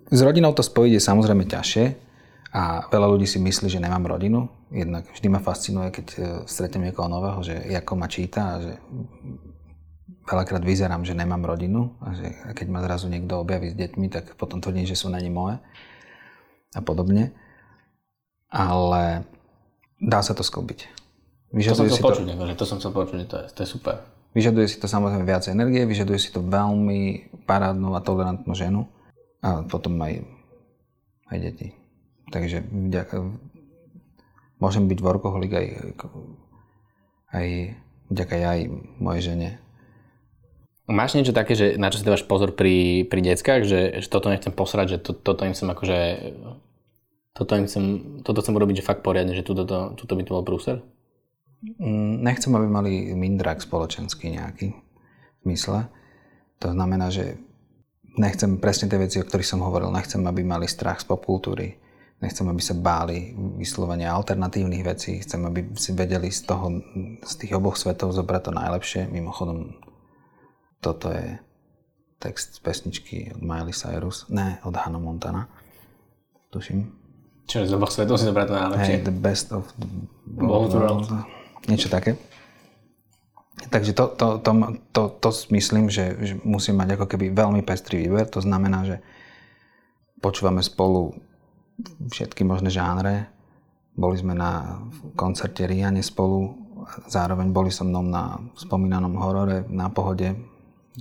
S 0.09 0.21
rodinou 0.25 0.57
to 0.57 0.65
spojiť 0.65 0.93
je 0.97 1.03
samozrejme 1.05 1.45
ťažšie 1.45 1.85
a 2.57 2.89
veľa 2.89 3.07
ľudí 3.13 3.29
si 3.29 3.37
myslí, 3.37 3.69
že 3.69 3.77
nemám 3.77 4.09
rodinu. 4.09 4.49
Jednak 4.73 5.05
vždy 5.13 5.29
ma 5.29 5.41
fascinuje, 5.41 5.93
keď 5.93 6.07
e, 6.17 6.19
stretnem 6.49 6.89
niekoho 6.89 7.13
nového, 7.13 7.45
že 7.45 7.61
ako 7.77 7.93
ma 7.93 8.09
číta 8.09 8.57
a 8.57 8.61
že 8.61 8.73
veľakrát 10.25 10.65
vyzerám, 10.65 11.05
že 11.05 11.13
nemám 11.13 11.45
rodinu 11.45 11.93
a 12.01 12.17
že 12.17 12.33
keď 12.57 12.67
ma 12.73 12.81
zrazu 12.81 13.13
niekto 13.13 13.37
objaví 13.41 13.69
s 13.73 13.77
deťmi, 13.77 14.09
tak 14.09 14.25
potom 14.41 14.65
tvrdím, 14.65 14.89
že 14.89 14.97
sú 14.97 15.13
není 15.13 15.29
moje 15.29 15.61
a 16.73 16.81
podobne. 16.81 17.37
Ale 18.49 19.29
dá 20.01 20.21
sa 20.25 20.33
to 20.33 20.41
sklbiť. 20.41 20.89
Vyžaduje 21.53 21.89
to 21.89 21.97
som 21.97 22.01
chcel 22.01 22.05
počuť, 22.05 22.25
to... 22.25 22.33
Akože 22.37 22.55
to 22.55 22.65
som 22.65 22.77
chcel 22.81 22.93
počuť, 22.93 23.19
to 23.25 23.37
je, 23.41 23.47
to 23.53 23.61
je 23.65 23.69
super. 23.69 23.97
Vyžaduje 24.37 24.67
si 24.69 24.77
to 24.77 24.85
samozrejme 24.85 25.25
viac 25.25 25.49
energie, 25.49 25.89
vyžaduje 25.89 26.21
si 26.21 26.29
to 26.29 26.45
veľmi 26.45 27.33
parádnu 27.49 27.97
a 27.97 28.05
tolerantnú 28.05 28.53
ženu, 28.53 28.85
a 29.41 29.65
potom 29.65 29.97
aj, 30.05 30.21
aj 31.33 31.39
deti. 31.41 31.69
Takže 32.29 32.69
môžem 34.61 34.85
byť 34.85 34.99
workoholik 35.01 35.53
aj, 35.57 35.67
aj 37.33 37.47
vďaka 38.13 38.35
aj 38.37 38.61
mojej 39.01 39.23
žene. 39.33 39.49
Máš 40.89 41.17
niečo 41.17 41.37
také, 41.37 41.53
že 41.53 41.77
na 41.77 41.93
čo 41.93 42.01
si 42.01 42.05
dávaš 42.05 42.25
pozor 42.25 42.57
pri, 42.57 43.05
pri 43.09 43.21
deckách, 43.21 43.65
že, 43.65 43.81
že 44.01 44.09
toto 44.09 44.33
nechcem 44.33 44.53
posrať, 44.53 44.97
že 44.97 44.99
to, 45.01 45.13
toto 45.13 45.45
im 45.45 45.53
chcem 45.53 45.69
akože 45.69 45.99
toto, 47.39 47.55
im 47.55 47.71
chcem, 47.71 48.19
toto 48.27 48.43
chcem 48.43 48.59
urobiť, 48.59 48.83
že 48.83 48.89
fakt 48.91 49.07
poriadne, 49.07 49.31
že 49.31 49.47
tuto, 49.47 49.63
to, 49.63 49.95
tuto 49.95 50.19
by 50.19 50.27
to 50.27 50.35
bol 50.35 50.43
prúser? 50.43 50.83
Mm, 51.79 52.27
nechcem, 52.27 52.51
aby 52.51 52.67
mali 52.67 52.93
mindrak 53.15 53.63
spoločenský 53.63 54.35
nejaký 54.35 54.75
v 54.75 55.45
mysle. 55.47 55.87
To 56.59 56.75
znamená, 56.75 57.15
že 57.15 57.39
nechcem 58.19 58.59
presne 58.59 58.91
tie 58.91 58.99
veci, 58.99 59.23
o 59.23 59.27
ktorých 59.27 59.47
som 59.47 59.63
hovoril. 59.63 59.95
Nechcem, 59.95 60.19
aby 60.27 60.43
mali 60.43 60.67
strach 60.67 60.99
z 60.99 61.07
popkultúry. 61.07 61.79
Nechcem, 62.19 62.43
aby 62.51 62.59
sa 62.59 62.75
báli 62.75 63.31
vyslovenia 63.55 64.11
alternatívnych 64.11 64.83
vecí. 64.83 65.23
Chcem, 65.23 65.39
aby 65.47 65.79
si 65.79 65.95
vedeli 65.95 66.35
z, 66.35 66.43
toho, 66.43 66.83
z 67.23 67.33
tých 67.39 67.55
oboch 67.55 67.79
svetov 67.79 68.11
zobrať 68.19 68.51
to 68.51 68.53
najlepšie. 68.59 69.03
Mimochodom, 69.07 69.79
toto 70.83 71.15
je 71.15 71.39
text 72.19 72.59
z 72.59 72.61
pesničky 72.67 73.17
od 73.31 73.43
Miley 73.47 73.71
Cyrus. 73.71 74.27
Ne, 74.27 74.59
od 74.67 74.75
Hannah 74.75 74.99
Montana. 74.99 75.47
Tuším. 76.51 77.08
Čiže 77.49 77.65
z 77.65 77.73
oboch 77.81 77.89
svetov 77.89 78.21
si 78.21 78.29
zobrať 78.29 78.47
to 78.47 78.55
najlepšie. 78.55 78.95
Hey, 79.01 79.01
the 79.01 79.15
best 79.15 79.57
of 79.57 79.65
the 79.81 79.89
world. 80.37 80.77
world. 80.77 81.09
Niečo 81.65 81.89
také. 81.89 82.21
Takže 83.73 83.97
to, 83.97 84.05
to, 84.15 84.27
to, 84.39 84.51
to, 84.93 85.03
to 85.19 85.29
myslím, 85.57 85.89
že, 85.89 86.15
že 86.21 86.35
musím 86.45 86.79
mať 86.79 87.01
ako 87.01 87.07
keby 87.09 87.33
veľmi 87.33 87.65
pestrý 87.65 88.05
výber. 88.05 88.29
To 88.37 88.45
znamená, 88.45 88.85
že 88.85 88.97
počúvame 90.21 90.61
spolu 90.61 91.17
všetky 92.13 92.45
možné 92.45 92.69
žánre. 92.69 93.33
Boli 93.99 94.21
sme 94.21 94.37
na 94.37 94.79
koncerte 95.19 95.67
Riane 95.67 96.05
spolu, 96.05 96.55
zároveň 97.11 97.51
boli 97.51 97.73
so 97.75 97.83
mnou 97.83 98.05
na 98.07 98.39
spomínanom 98.55 99.17
horore 99.19 99.67
na 99.67 99.91
pohode, 99.91 100.39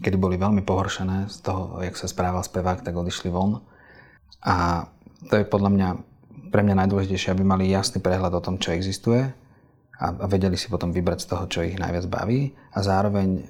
kedy 0.01 0.17
boli 0.17 0.39
veľmi 0.39 0.65
pohoršené 0.65 1.29
z 1.29 1.37
toho, 1.45 1.77
jak 1.85 1.93
sa 1.93 2.09
správal 2.09 2.41
spevák, 2.41 2.81
tak 2.81 2.97
odišli 2.97 3.29
von. 3.29 3.61
A 4.41 4.87
to 5.29 5.37
je 5.37 5.45
podľa 5.45 5.69
mňa 5.69 5.89
pre 6.49 6.61
mňa 6.63 6.85
najdôležitejšie, 6.85 7.33
aby 7.33 7.43
mali 7.43 7.73
jasný 7.73 7.99
prehľad 7.99 8.33
o 8.37 8.43
tom, 8.43 8.61
čo 8.61 8.71
existuje 8.71 9.25
a, 9.97 10.05
vedeli 10.29 10.55
si 10.55 10.69
potom 10.69 10.93
vybrať 10.93 11.19
z 11.25 11.27
toho, 11.27 11.43
čo 11.49 11.65
ich 11.65 11.75
najviac 11.75 12.05
baví 12.07 12.53
a 12.73 12.79
zároveň 12.85 13.49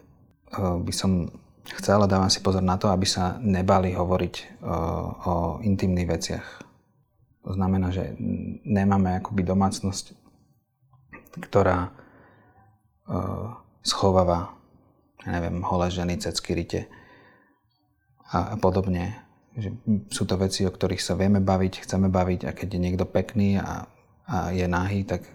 uh, 0.56 0.80
by 0.80 0.94
som 0.96 1.28
chcel 1.76 2.00
a 2.00 2.08
dávam 2.08 2.32
si 2.32 2.40
pozor 2.40 2.64
na 2.64 2.80
to, 2.80 2.88
aby 2.88 3.04
sa 3.04 3.36
nebali 3.44 3.92
hovoriť 3.92 4.36
uh, 4.64 5.28
o 5.28 5.36
intimných 5.60 6.08
veciach. 6.08 6.48
To 7.48 7.52
znamená, 7.56 7.92
že 7.92 8.16
nemáme 8.64 9.20
akoby 9.20 9.44
domácnosť, 9.44 10.16
ktorá 11.44 11.92
uh, 11.92 13.56
schováva, 13.84 14.56
ja 15.24 15.40
neviem, 15.40 15.64
holé 15.64 15.88
ženy, 15.92 16.20
cecky, 16.20 16.56
rite 16.56 16.82
a 18.28 18.60
podobne. 18.60 19.27
Že 19.58 19.70
sú 20.14 20.24
to 20.30 20.38
veci, 20.38 20.62
o 20.64 20.72
ktorých 20.72 21.02
sa 21.02 21.18
vieme 21.18 21.42
baviť, 21.42 21.82
chceme 21.82 22.08
baviť 22.14 22.42
a 22.46 22.52
keď 22.54 22.78
je 22.78 22.80
niekto 22.80 23.06
pekný 23.10 23.58
a, 23.58 23.90
a 24.30 24.54
je 24.54 24.66
nahý, 24.70 25.02
tak 25.02 25.26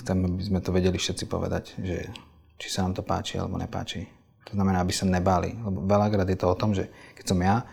chcem, 0.00 0.18
aby 0.24 0.42
sme 0.42 0.60
to 0.64 0.72
vedeli 0.72 0.96
všetci 0.96 1.24
povedať, 1.28 1.76
že 1.76 2.08
či 2.56 2.68
sa 2.72 2.88
nám 2.88 2.96
to 2.96 3.04
páči 3.04 3.36
alebo 3.36 3.60
nepáči. 3.60 4.08
To 4.48 4.56
znamená, 4.56 4.80
aby 4.80 4.94
sa 4.94 5.04
nebali. 5.04 5.52
Lebo 5.52 5.84
veľakrát 5.84 6.26
je 6.28 6.38
to 6.38 6.48
o 6.48 6.58
tom, 6.58 6.72
že 6.72 6.88
keď 7.18 7.24
som 7.28 7.38
ja 7.44 7.66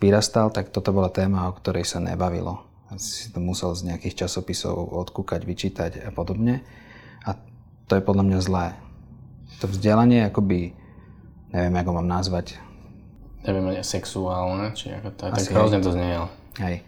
vyrastal, 0.00 0.48
tak 0.54 0.72
toto 0.72 0.94
bola 0.94 1.12
téma, 1.12 1.50
o 1.50 1.56
ktorej 1.56 1.84
sa 1.84 1.98
nebavilo. 1.98 2.64
Si 2.98 3.30
to 3.30 3.38
musel 3.38 3.70
z 3.76 3.92
nejakých 3.92 4.26
časopisov 4.26 4.74
odkúkať, 4.90 5.46
vyčítať 5.46 5.92
a 6.06 6.10
podobne. 6.10 6.66
A 7.22 7.38
to 7.86 7.98
je 7.98 8.02
podľa 8.02 8.24
mňa 8.26 8.38
zlé. 8.42 8.66
To 9.62 9.70
vzdelanie 9.70 10.26
akoby, 10.26 10.74
neviem, 11.54 11.74
ako 11.78 11.90
mám 12.00 12.08
nazvať. 12.08 12.58
Neviem, 13.40 13.80
sexuálne, 13.80 14.76
či 14.76 14.92
ako 14.92 15.08
to 15.16 15.22
tak 15.32 15.48
hrozne 15.48 15.80
to 15.80 15.90
znie. 15.96 16.20
Hej. 16.60 16.84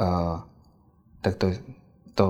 Uh, 0.00 0.40
tak 1.20 1.36
to, 1.36 1.52
to, 2.16 2.26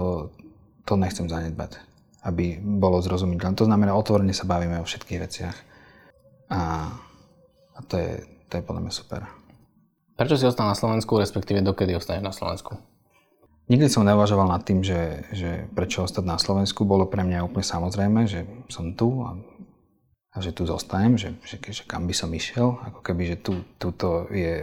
to 0.83 0.93
nechcem 0.99 1.31
zanedbať, 1.31 1.79
aby 2.27 2.59
bolo 2.59 2.99
zrozumiteľné. 2.99 3.55
To 3.55 3.71
znamená, 3.71 3.95
otvorene 3.95 4.35
sa 4.35 4.43
bavíme 4.43 4.83
o 4.83 4.89
všetkých 4.89 5.23
veciach. 5.23 5.57
A, 6.51 6.91
a 7.75 7.81
to, 7.87 7.95
je, 7.95 8.27
to 8.51 8.59
je 8.59 8.67
podľa 8.67 8.83
mňa 8.83 8.93
super. 8.93 9.23
Prečo 10.19 10.35
si 10.35 10.51
ostal 10.51 10.67
na 10.67 10.75
Slovensku, 10.75 11.15
respektíve 11.15 11.63
dokedy 11.63 11.95
ostaneš 11.95 12.27
na 12.27 12.35
Slovensku? 12.35 12.75
Nikdy 13.71 13.87
som 13.87 14.03
neuvažoval 14.03 14.51
nad 14.51 14.67
tým, 14.67 14.83
že, 14.83 15.31
že 15.31 15.71
prečo 15.71 16.03
ostať 16.03 16.27
na 16.27 16.43
Slovensku. 16.43 16.83
Bolo 16.83 17.07
pre 17.07 17.23
mňa 17.23 17.47
úplne 17.47 17.63
samozrejme, 17.63 18.27
že 18.27 18.43
som 18.67 18.99
tu 18.99 19.23
a, 19.23 19.39
a 20.31 20.37
že 20.39 20.55
tu 20.55 20.63
zostanem, 20.63 21.19
že, 21.19 21.35
že, 21.43 21.59
že 21.59 21.83
kam 21.83 22.07
by 22.07 22.15
som 22.15 22.31
išiel. 22.31 22.79
Ako 22.87 23.03
keby, 23.03 23.35
že 23.35 23.37
tu, 23.43 23.67
tuto 23.83 24.31
je 24.31 24.63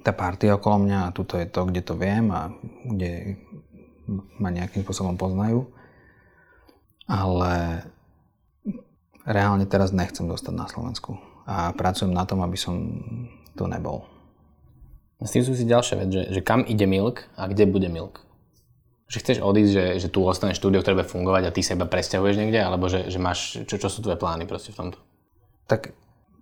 tá 0.00 0.16
partia 0.16 0.56
okolo 0.56 0.82
mňa 0.82 0.98
a 1.06 1.14
tuto 1.14 1.36
je 1.36 1.46
to, 1.46 1.68
kde 1.68 1.82
to 1.84 1.94
viem 1.94 2.32
a 2.32 2.50
kde, 2.88 3.36
ma 4.40 4.48
nejakým 4.48 4.82
spôsobom 4.82 5.20
poznajú. 5.20 5.68
Ale 7.06 7.84
reálne 9.26 9.66
teraz 9.68 9.94
nechcem 9.94 10.26
dostať 10.26 10.54
na 10.56 10.66
Slovensku. 10.66 11.20
A 11.46 11.70
pracujem 11.76 12.10
na 12.10 12.26
tom, 12.26 12.42
aby 12.42 12.58
som 12.58 12.74
tu 13.54 13.70
nebol. 13.70 14.08
S 15.22 15.32
tým 15.32 15.46
súvisí 15.46 15.64
ďalšia 15.64 15.96
vec, 16.02 16.08
že, 16.12 16.22
že 16.34 16.40
kam 16.42 16.66
ide 16.66 16.84
Milk 16.84 17.24
a 17.38 17.48
kde 17.48 17.64
bude 17.70 17.88
Milk. 17.88 18.25
Že 19.06 19.18
chceš 19.22 19.38
odísť, 19.38 19.70
že, 19.70 19.84
že 20.02 20.08
tu 20.10 20.26
ostane 20.26 20.54
štúdio, 20.54 20.82
ktoré 20.82 20.98
bude 20.98 21.10
fungovať 21.10 21.42
a 21.46 21.54
ty 21.54 21.62
sa 21.62 21.78
iba 21.78 21.86
presťahuješ 21.86 22.36
niekde, 22.42 22.58
alebo 22.58 22.90
že, 22.90 23.06
že 23.06 23.22
máš, 23.22 23.62
čo, 23.66 23.78
čo 23.78 23.86
sú 23.86 24.02
tvoje 24.02 24.18
plány 24.18 24.50
proste 24.50 24.74
v 24.74 24.78
tomto? 24.82 24.98
Tak 25.70 25.94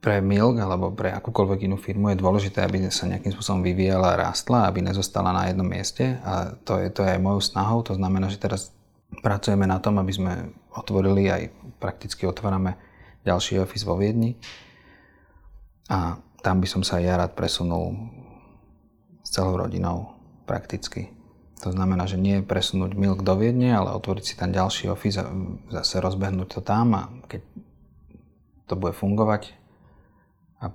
pre 0.05 0.21
Milk 0.21 0.61
alebo 0.61 0.93
pre 0.93 1.17
akúkoľvek 1.17 1.65
inú 1.65 1.81
firmu 1.81 2.13
je 2.13 2.21
dôležité, 2.21 2.61
aby 2.61 2.93
sa 2.93 3.09
nejakým 3.09 3.33
spôsobom 3.33 3.65
vyvíjala 3.65 4.13
a 4.13 4.29
rástla, 4.29 4.69
aby 4.69 4.85
nezostala 4.85 5.33
na 5.33 5.49
jednom 5.49 5.65
mieste 5.65 6.21
a 6.21 6.53
to 6.61 6.77
je, 6.77 6.93
to 6.93 7.01
je 7.01 7.17
aj 7.17 7.25
mojou 7.25 7.41
snahou. 7.41 7.81
To 7.89 7.97
znamená, 7.97 8.29
že 8.29 8.37
teraz 8.37 8.77
pracujeme 9.25 9.65
na 9.65 9.81
tom, 9.81 9.97
aby 9.97 10.13
sme 10.13 10.53
otvorili 10.77 11.33
aj 11.33 11.49
prakticky 11.81 12.29
otvárame 12.29 12.77
ďalší 13.25 13.57
office 13.57 13.89
vo 13.89 13.97
Viedni 13.97 14.37
a 15.89 16.21
tam 16.45 16.61
by 16.61 16.69
som 16.69 16.85
sa 16.85 17.01
aj 17.01 17.05
ja 17.09 17.15
rád 17.17 17.33
presunul 17.33 17.97
s 19.25 19.33
celou 19.33 19.57
rodinou 19.57 20.13
prakticky. 20.45 21.14
To 21.65 21.73
znamená, 21.73 22.05
že 22.05 22.21
nie 22.21 22.45
presunúť 22.45 22.93
Milk 22.93 23.25
do 23.25 23.41
Viedne, 23.41 23.73
ale 23.73 23.97
otvoriť 23.97 24.25
si 24.25 24.35
tam 24.37 24.53
ďalší 24.53 24.93
office 24.93 25.25
a 25.25 25.33
zase 25.81 25.97
rozbehnúť 25.97 26.49
to 26.53 26.61
tam 26.61 26.93
a 26.93 27.09
keď 27.25 27.41
to 28.69 28.77
bude 28.77 28.93
fungovať 28.93 29.57
a 30.61 30.69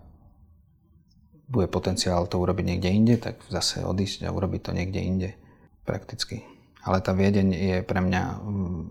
bude 1.46 1.70
potenciál 1.70 2.26
to 2.26 2.42
urobiť 2.42 2.66
niekde 2.66 2.90
inde, 2.90 3.16
tak 3.22 3.38
zase 3.54 3.86
odísť 3.86 4.26
a 4.26 4.34
urobiť 4.34 4.62
to 4.66 4.72
niekde 4.74 4.98
inde 4.98 5.30
prakticky. 5.86 6.42
Ale 6.82 7.06
tá 7.06 7.14
Viedeň 7.14 7.54
je 7.54 7.78
pre 7.86 8.02
mňa 8.02 8.24
mm, 8.42 8.82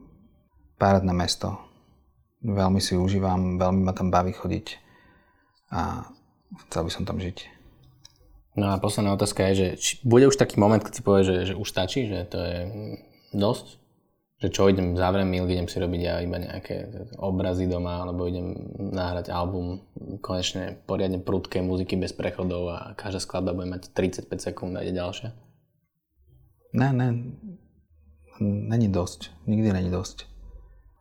párádne 0.79 1.19
mesto. 1.19 1.59
Veľmi 2.47 2.79
si 2.79 2.95
užívam, 2.95 3.59
veľmi 3.59 3.83
ma 3.83 3.91
tam 3.91 4.15
baví 4.15 4.31
chodiť 4.39 4.67
a 5.75 6.07
chcel 6.71 6.87
by 6.87 6.91
som 6.95 7.03
tam 7.03 7.19
žiť. 7.19 7.58
No 8.59 8.75
a 8.75 8.83
posledná 8.83 9.15
otázka 9.15 9.47
je, 9.51 9.55
že 9.55 9.67
či 9.79 9.93
bude 10.03 10.27
už 10.27 10.35
taký 10.35 10.59
moment, 10.59 10.83
keď 10.83 10.93
si 10.99 11.07
povie, 11.07 11.23
že, 11.23 11.37
že 11.47 11.55
už 11.55 11.69
stačí, 11.71 12.11
že 12.11 12.27
to 12.27 12.43
je 12.43 12.59
dosť? 13.31 13.79
Že 14.39 14.49
čo, 14.51 14.63
idem, 14.71 14.95
zavriem 14.99 15.31
mail, 15.31 15.47
idem 15.51 15.71
si 15.71 15.79
robiť 15.79 16.01
ja 16.03 16.23
iba 16.23 16.39
nejaké 16.39 16.91
obrazy 17.19 17.71
doma, 17.71 18.03
alebo 18.03 18.27
idem 18.27 18.55
nahrať 18.79 19.31
album, 19.31 19.83
konečne 20.23 20.79
poriadne 20.87 21.23
prudké 21.23 21.63
muziky 21.63 21.95
bez 21.99 22.15
prechodov 22.15 22.71
a 22.71 22.79
každá 22.99 23.23
skladba 23.23 23.55
bude 23.55 23.71
mať 23.71 23.95
35 23.95 24.31
sekúnd 24.43 24.75
a 24.75 24.83
ide 24.83 24.95
ďalšia? 24.95 25.35
Ne, 26.75 26.91
ne, 26.95 27.09
není 28.43 28.91
dosť. 28.91 29.35
Nikdy 29.47 29.71
není 29.75 29.91
dosť. 29.91 30.27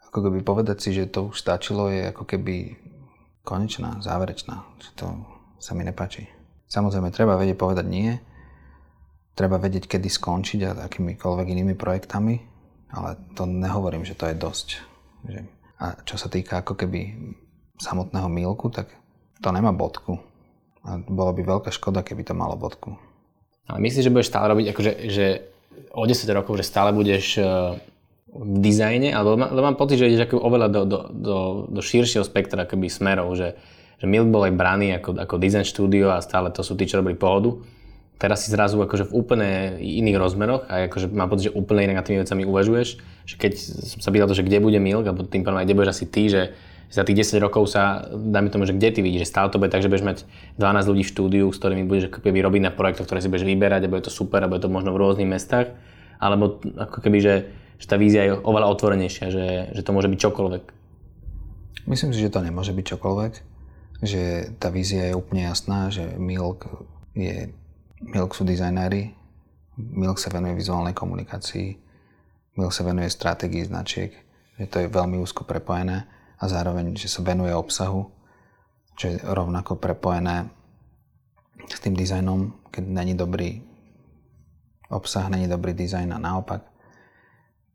Ako 0.10 0.30
keby 0.30 0.42
povedať 0.42 0.78
si, 0.82 0.90
že 0.94 1.10
to 1.10 1.30
už 1.30 1.38
stačilo, 1.38 1.90
je 1.90 2.10
ako 2.10 2.26
keby 2.26 2.78
konečná, 3.46 4.02
záverečná. 4.02 4.66
Že 4.82 4.90
to 4.98 5.06
sa 5.62 5.78
mi 5.78 5.86
nepáči. 5.86 6.37
Samozrejme, 6.68 7.16
treba 7.16 7.40
vedieť 7.40 7.56
povedať 7.56 7.86
nie, 7.88 8.12
treba 9.38 9.56
vedieť, 9.62 9.88
kedy 9.88 10.10
skončiť 10.12 10.60
a 10.68 10.72
akýmikoľvek 10.90 11.48
inými 11.54 11.76
projektami, 11.80 12.42
ale 12.92 13.16
to 13.38 13.48
nehovorím, 13.48 14.04
že 14.04 14.18
to 14.18 14.28
je 14.28 14.36
dosť. 14.36 14.68
A 15.78 16.02
čo 16.04 16.18
sa 16.18 16.28
týka 16.28 16.66
ako 16.66 16.74
keby 16.74 17.16
samotného 17.78 18.28
mílku, 18.28 18.74
tak 18.74 18.90
to 19.40 19.54
nemá 19.54 19.70
bodku. 19.70 20.18
A 20.82 20.98
bolo 20.98 21.32
by 21.32 21.42
veľká 21.46 21.70
škoda, 21.70 22.02
keby 22.02 22.26
to 22.26 22.34
malo 22.34 22.58
bodku. 22.58 22.98
Ale 23.68 23.84
myslíš, 23.84 24.08
že 24.08 24.14
budeš 24.14 24.32
stále 24.32 24.50
robiť, 24.50 24.66
akože, 24.74 24.92
že 25.12 25.26
o 25.94 26.04
10 26.08 26.26
rokov, 26.34 26.58
že 26.58 26.66
stále 26.66 26.96
budeš 26.96 27.38
e, 27.38 27.44
v 28.32 28.58
dizajne, 28.64 29.12
alebo 29.12 29.36
lebo 29.38 29.62
mám 29.68 29.78
pocit, 29.78 30.00
že 30.00 30.08
ideš 30.08 30.32
ako 30.32 30.42
oveľa 30.42 30.68
do, 30.72 30.82
do, 30.88 31.00
do, 31.12 31.38
do 31.68 31.82
širšieho 31.84 32.24
spektra 32.24 32.66
akoby 32.66 32.88
smerov, 32.88 33.36
že 33.36 33.60
že 33.98 34.06
Milk 34.06 34.30
bol 34.30 34.46
aj 34.46 34.54
braný 34.54 34.94
ako, 35.02 35.18
ako 35.18 35.42
design 35.42 35.66
štúdio 35.66 36.14
a 36.14 36.22
stále 36.22 36.54
to 36.54 36.62
sú 36.62 36.78
tí, 36.78 36.86
čo 36.86 37.02
robili 37.02 37.18
pohodu. 37.18 37.58
Teraz 38.18 38.46
si 38.46 38.50
zrazu 38.50 38.82
akože 38.82 39.10
v 39.10 39.14
úplne 39.14 39.50
iných 39.78 40.18
rozmeroch 40.18 40.66
a 40.70 40.90
akože 40.90 41.14
mám 41.14 41.30
pocit, 41.30 41.54
že 41.54 41.58
úplne 41.58 41.86
inak 41.86 42.02
nad 42.02 42.06
tými 42.06 42.22
vecami 42.26 42.50
uvažuješ. 42.50 42.88
Že 43.30 43.36
keď 43.38 43.52
som 43.94 44.00
sa 44.02 44.10
pýtal 44.10 44.26
to, 44.26 44.38
že 44.38 44.46
kde 44.46 44.58
bude 44.58 44.78
Milk, 44.82 45.06
alebo 45.06 45.22
tým 45.22 45.46
pádom 45.46 45.62
aj 45.62 45.66
kde 45.70 45.78
budeš 45.78 45.94
asi 45.94 46.06
ty, 46.10 46.24
že 46.30 46.42
za 46.88 47.04
tých 47.04 47.30
10 47.30 47.44
rokov 47.44 47.68
sa, 47.68 48.08
dajme 48.10 48.50
tomu, 48.50 48.64
že 48.64 48.74
kde 48.74 48.90
ty 48.90 49.00
vidíš, 49.04 49.28
že 49.28 49.32
stále 49.34 49.52
to 49.52 49.60
bude 49.60 49.70
tak, 49.70 49.84
že 49.84 49.92
budeš 49.92 50.08
mať 50.08 50.18
12 50.56 50.90
ľudí 50.90 51.04
v 51.04 51.12
štúdiu, 51.14 51.46
s 51.52 51.60
ktorými 51.60 51.84
budeš 51.84 52.06
keby 52.10 52.40
robiť 52.42 52.62
na 52.64 52.72
projektoch, 52.72 53.06
ktoré 53.06 53.20
si 53.20 53.30
budeš 53.30 53.44
vyberať 53.44 53.86
a 53.86 53.92
bude 53.92 54.08
to 54.08 54.14
super 54.14 54.40
a 54.40 54.48
bude 54.48 54.64
to 54.64 54.72
možno 54.72 54.96
v 54.96 55.02
rôznych 55.04 55.28
mestách, 55.28 55.76
alebo 56.18 56.64
ako 56.64 56.98
keby, 57.04 57.18
že, 57.20 57.36
že 57.76 57.86
tá 57.92 58.00
vízia 58.00 58.24
je 58.24 58.32
oveľa 58.40 58.72
otvorenejšia, 58.72 59.26
že, 59.30 59.46
že 59.76 59.82
to 59.84 59.92
môže 59.92 60.08
byť 60.08 60.20
čokoľvek. 60.32 60.64
Myslím 61.92 62.16
si, 62.16 62.24
že 62.24 62.32
to 62.32 62.40
nemôže 62.40 62.72
byť 62.72 62.86
čokoľvek 62.96 63.57
že 64.02 64.54
tá 64.62 64.70
vízia 64.70 65.10
je 65.10 65.18
úplne 65.18 65.50
jasná, 65.50 65.90
že 65.90 66.06
Milk 66.22 66.70
je, 67.18 67.50
Milk 68.02 68.38
sú 68.38 68.46
dizajnéri, 68.46 69.14
Milk 69.78 70.22
sa 70.22 70.30
venuje 70.30 70.58
vizuálnej 70.58 70.94
komunikácii, 70.94 71.78
Milk 72.58 72.74
sa 72.74 72.86
venuje 72.86 73.10
stratégii 73.10 73.70
značiek, 73.70 74.14
že 74.58 74.66
to 74.70 74.82
je 74.82 74.88
veľmi 74.90 75.18
úzko 75.22 75.46
prepojené 75.46 76.06
a 76.38 76.44
zároveň, 76.46 76.94
že 76.98 77.10
sa 77.10 77.26
venuje 77.26 77.54
obsahu, 77.54 78.10
čo 78.98 79.14
je 79.14 79.18
rovnako 79.22 79.78
prepojené 79.78 80.50
s 81.70 81.78
tým 81.82 81.94
dizajnom, 81.98 82.70
keď 82.70 82.84
není 82.86 83.14
dobrý 83.18 83.62
obsah, 84.90 85.30
není 85.30 85.50
dobrý 85.50 85.74
dizajn 85.74 86.14
a 86.14 86.22
naopak. 86.22 86.66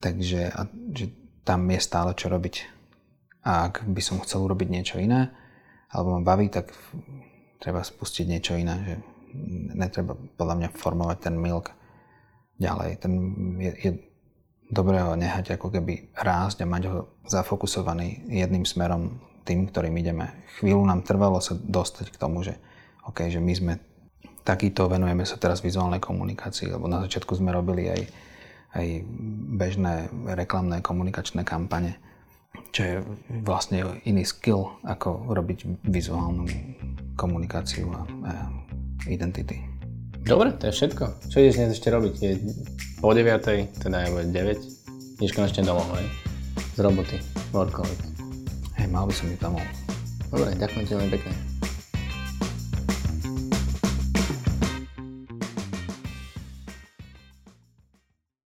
Takže 0.02 0.50
a, 0.50 0.66
že 0.94 1.10
tam 1.46 1.66
je 1.70 1.80
stále 1.82 2.14
čo 2.14 2.30
robiť. 2.30 2.54
A 3.42 3.70
ak 3.70 3.86
by 3.86 4.02
som 4.02 4.22
chcel 4.22 4.46
urobiť 4.46 4.68
niečo 4.70 4.96
iné, 4.98 5.30
alebo 5.92 6.16
ma 6.16 6.22
baví, 6.24 6.48
tak 6.48 6.72
treba 7.60 7.84
spustiť 7.84 8.24
niečo 8.24 8.56
iné, 8.56 8.76
že 8.82 8.94
netreba 9.76 10.16
podľa 10.40 10.54
mňa 10.58 10.68
formovať 10.76 11.18
ten 11.20 11.36
milk 11.36 11.72
ďalej. 12.56 12.90
Ten 13.00 13.12
je, 13.60 13.72
je 13.76 13.90
dobré 14.72 15.04
ho 15.04 15.12
nehať 15.12 15.60
ako 15.60 15.68
keby 15.68 16.16
rásť 16.16 16.64
a 16.64 16.66
mať 16.66 16.82
ho 16.88 16.98
zafokusovaný 17.28 18.24
jedným 18.32 18.64
smerom 18.64 19.20
tým, 19.44 19.68
ktorým 19.68 19.92
ideme. 20.00 20.32
Chvíľu 20.58 20.80
nám 20.88 21.04
trvalo 21.04 21.44
sa 21.44 21.52
dostať 21.56 22.08
k 22.08 22.20
tomu, 22.20 22.40
že 22.40 22.56
OK, 23.04 23.28
že 23.28 23.42
my 23.42 23.52
sme 23.52 23.72
takýto, 24.42 24.88
venujeme 24.88 25.28
sa 25.28 25.36
teraz 25.36 25.60
vizuálnej 25.60 26.00
komunikácii, 26.00 26.72
lebo 26.72 26.88
na 26.88 27.02
začiatku 27.04 27.36
sme 27.36 27.54
robili 27.54 27.90
aj, 27.90 28.00
aj 28.74 28.86
bežné 29.60 29.94
reklamné 30.34 30.80
komunikačné 30.80 31.44
kampane 31.44 31.98
čo 32.72 32.80
je 32.80 32.94
vlastne 33.44 34.00
iný 34.08 34.24
skill, 34.24 34.80
ako 34.84 35.32
robiť 35.32 35.84
vizuálnu 35.84 36.48
komunikáciu 37.20 37.92
a, 37.92 38.00
a 38.28 38.32
identity. 39.08 39.60
Dobre, 40.22 40.54
to 40.54 40.70
je 40.70 40.72
všetko. 40.72 41.04
Čo 41.28 41.36
ideš 41.42 41.58
dnes 41.58 41.74
ešte 41.74 41.90
robiť? 41.90 42.14
Je 42.22 42.32
po 43.02 43.10
9, 43.10 43.82
teda 43.82 43.98
je 44.06 44.30
9. 44.30 45.18
Ideš 45.18 45.34
konečne 45.34 45.66
domov, 45.66 45.90
hej? 45.98 46.06
Z 46.72 46.78
roboty, 46.80 47.18
workoholik. 47.50 48.00
Hej, 48.78 48.86
mal 48.88 49.04
by 49.04 49.14
som 49.14 49.28
ísť 49.28 49.42
domov. 49.42 49.64
Dobre, 50.30 50.54
ďakujem 50.56 50.84
ti 50.86 50.92
veľmi 50.94 51.12
pekne. 51.12 51.51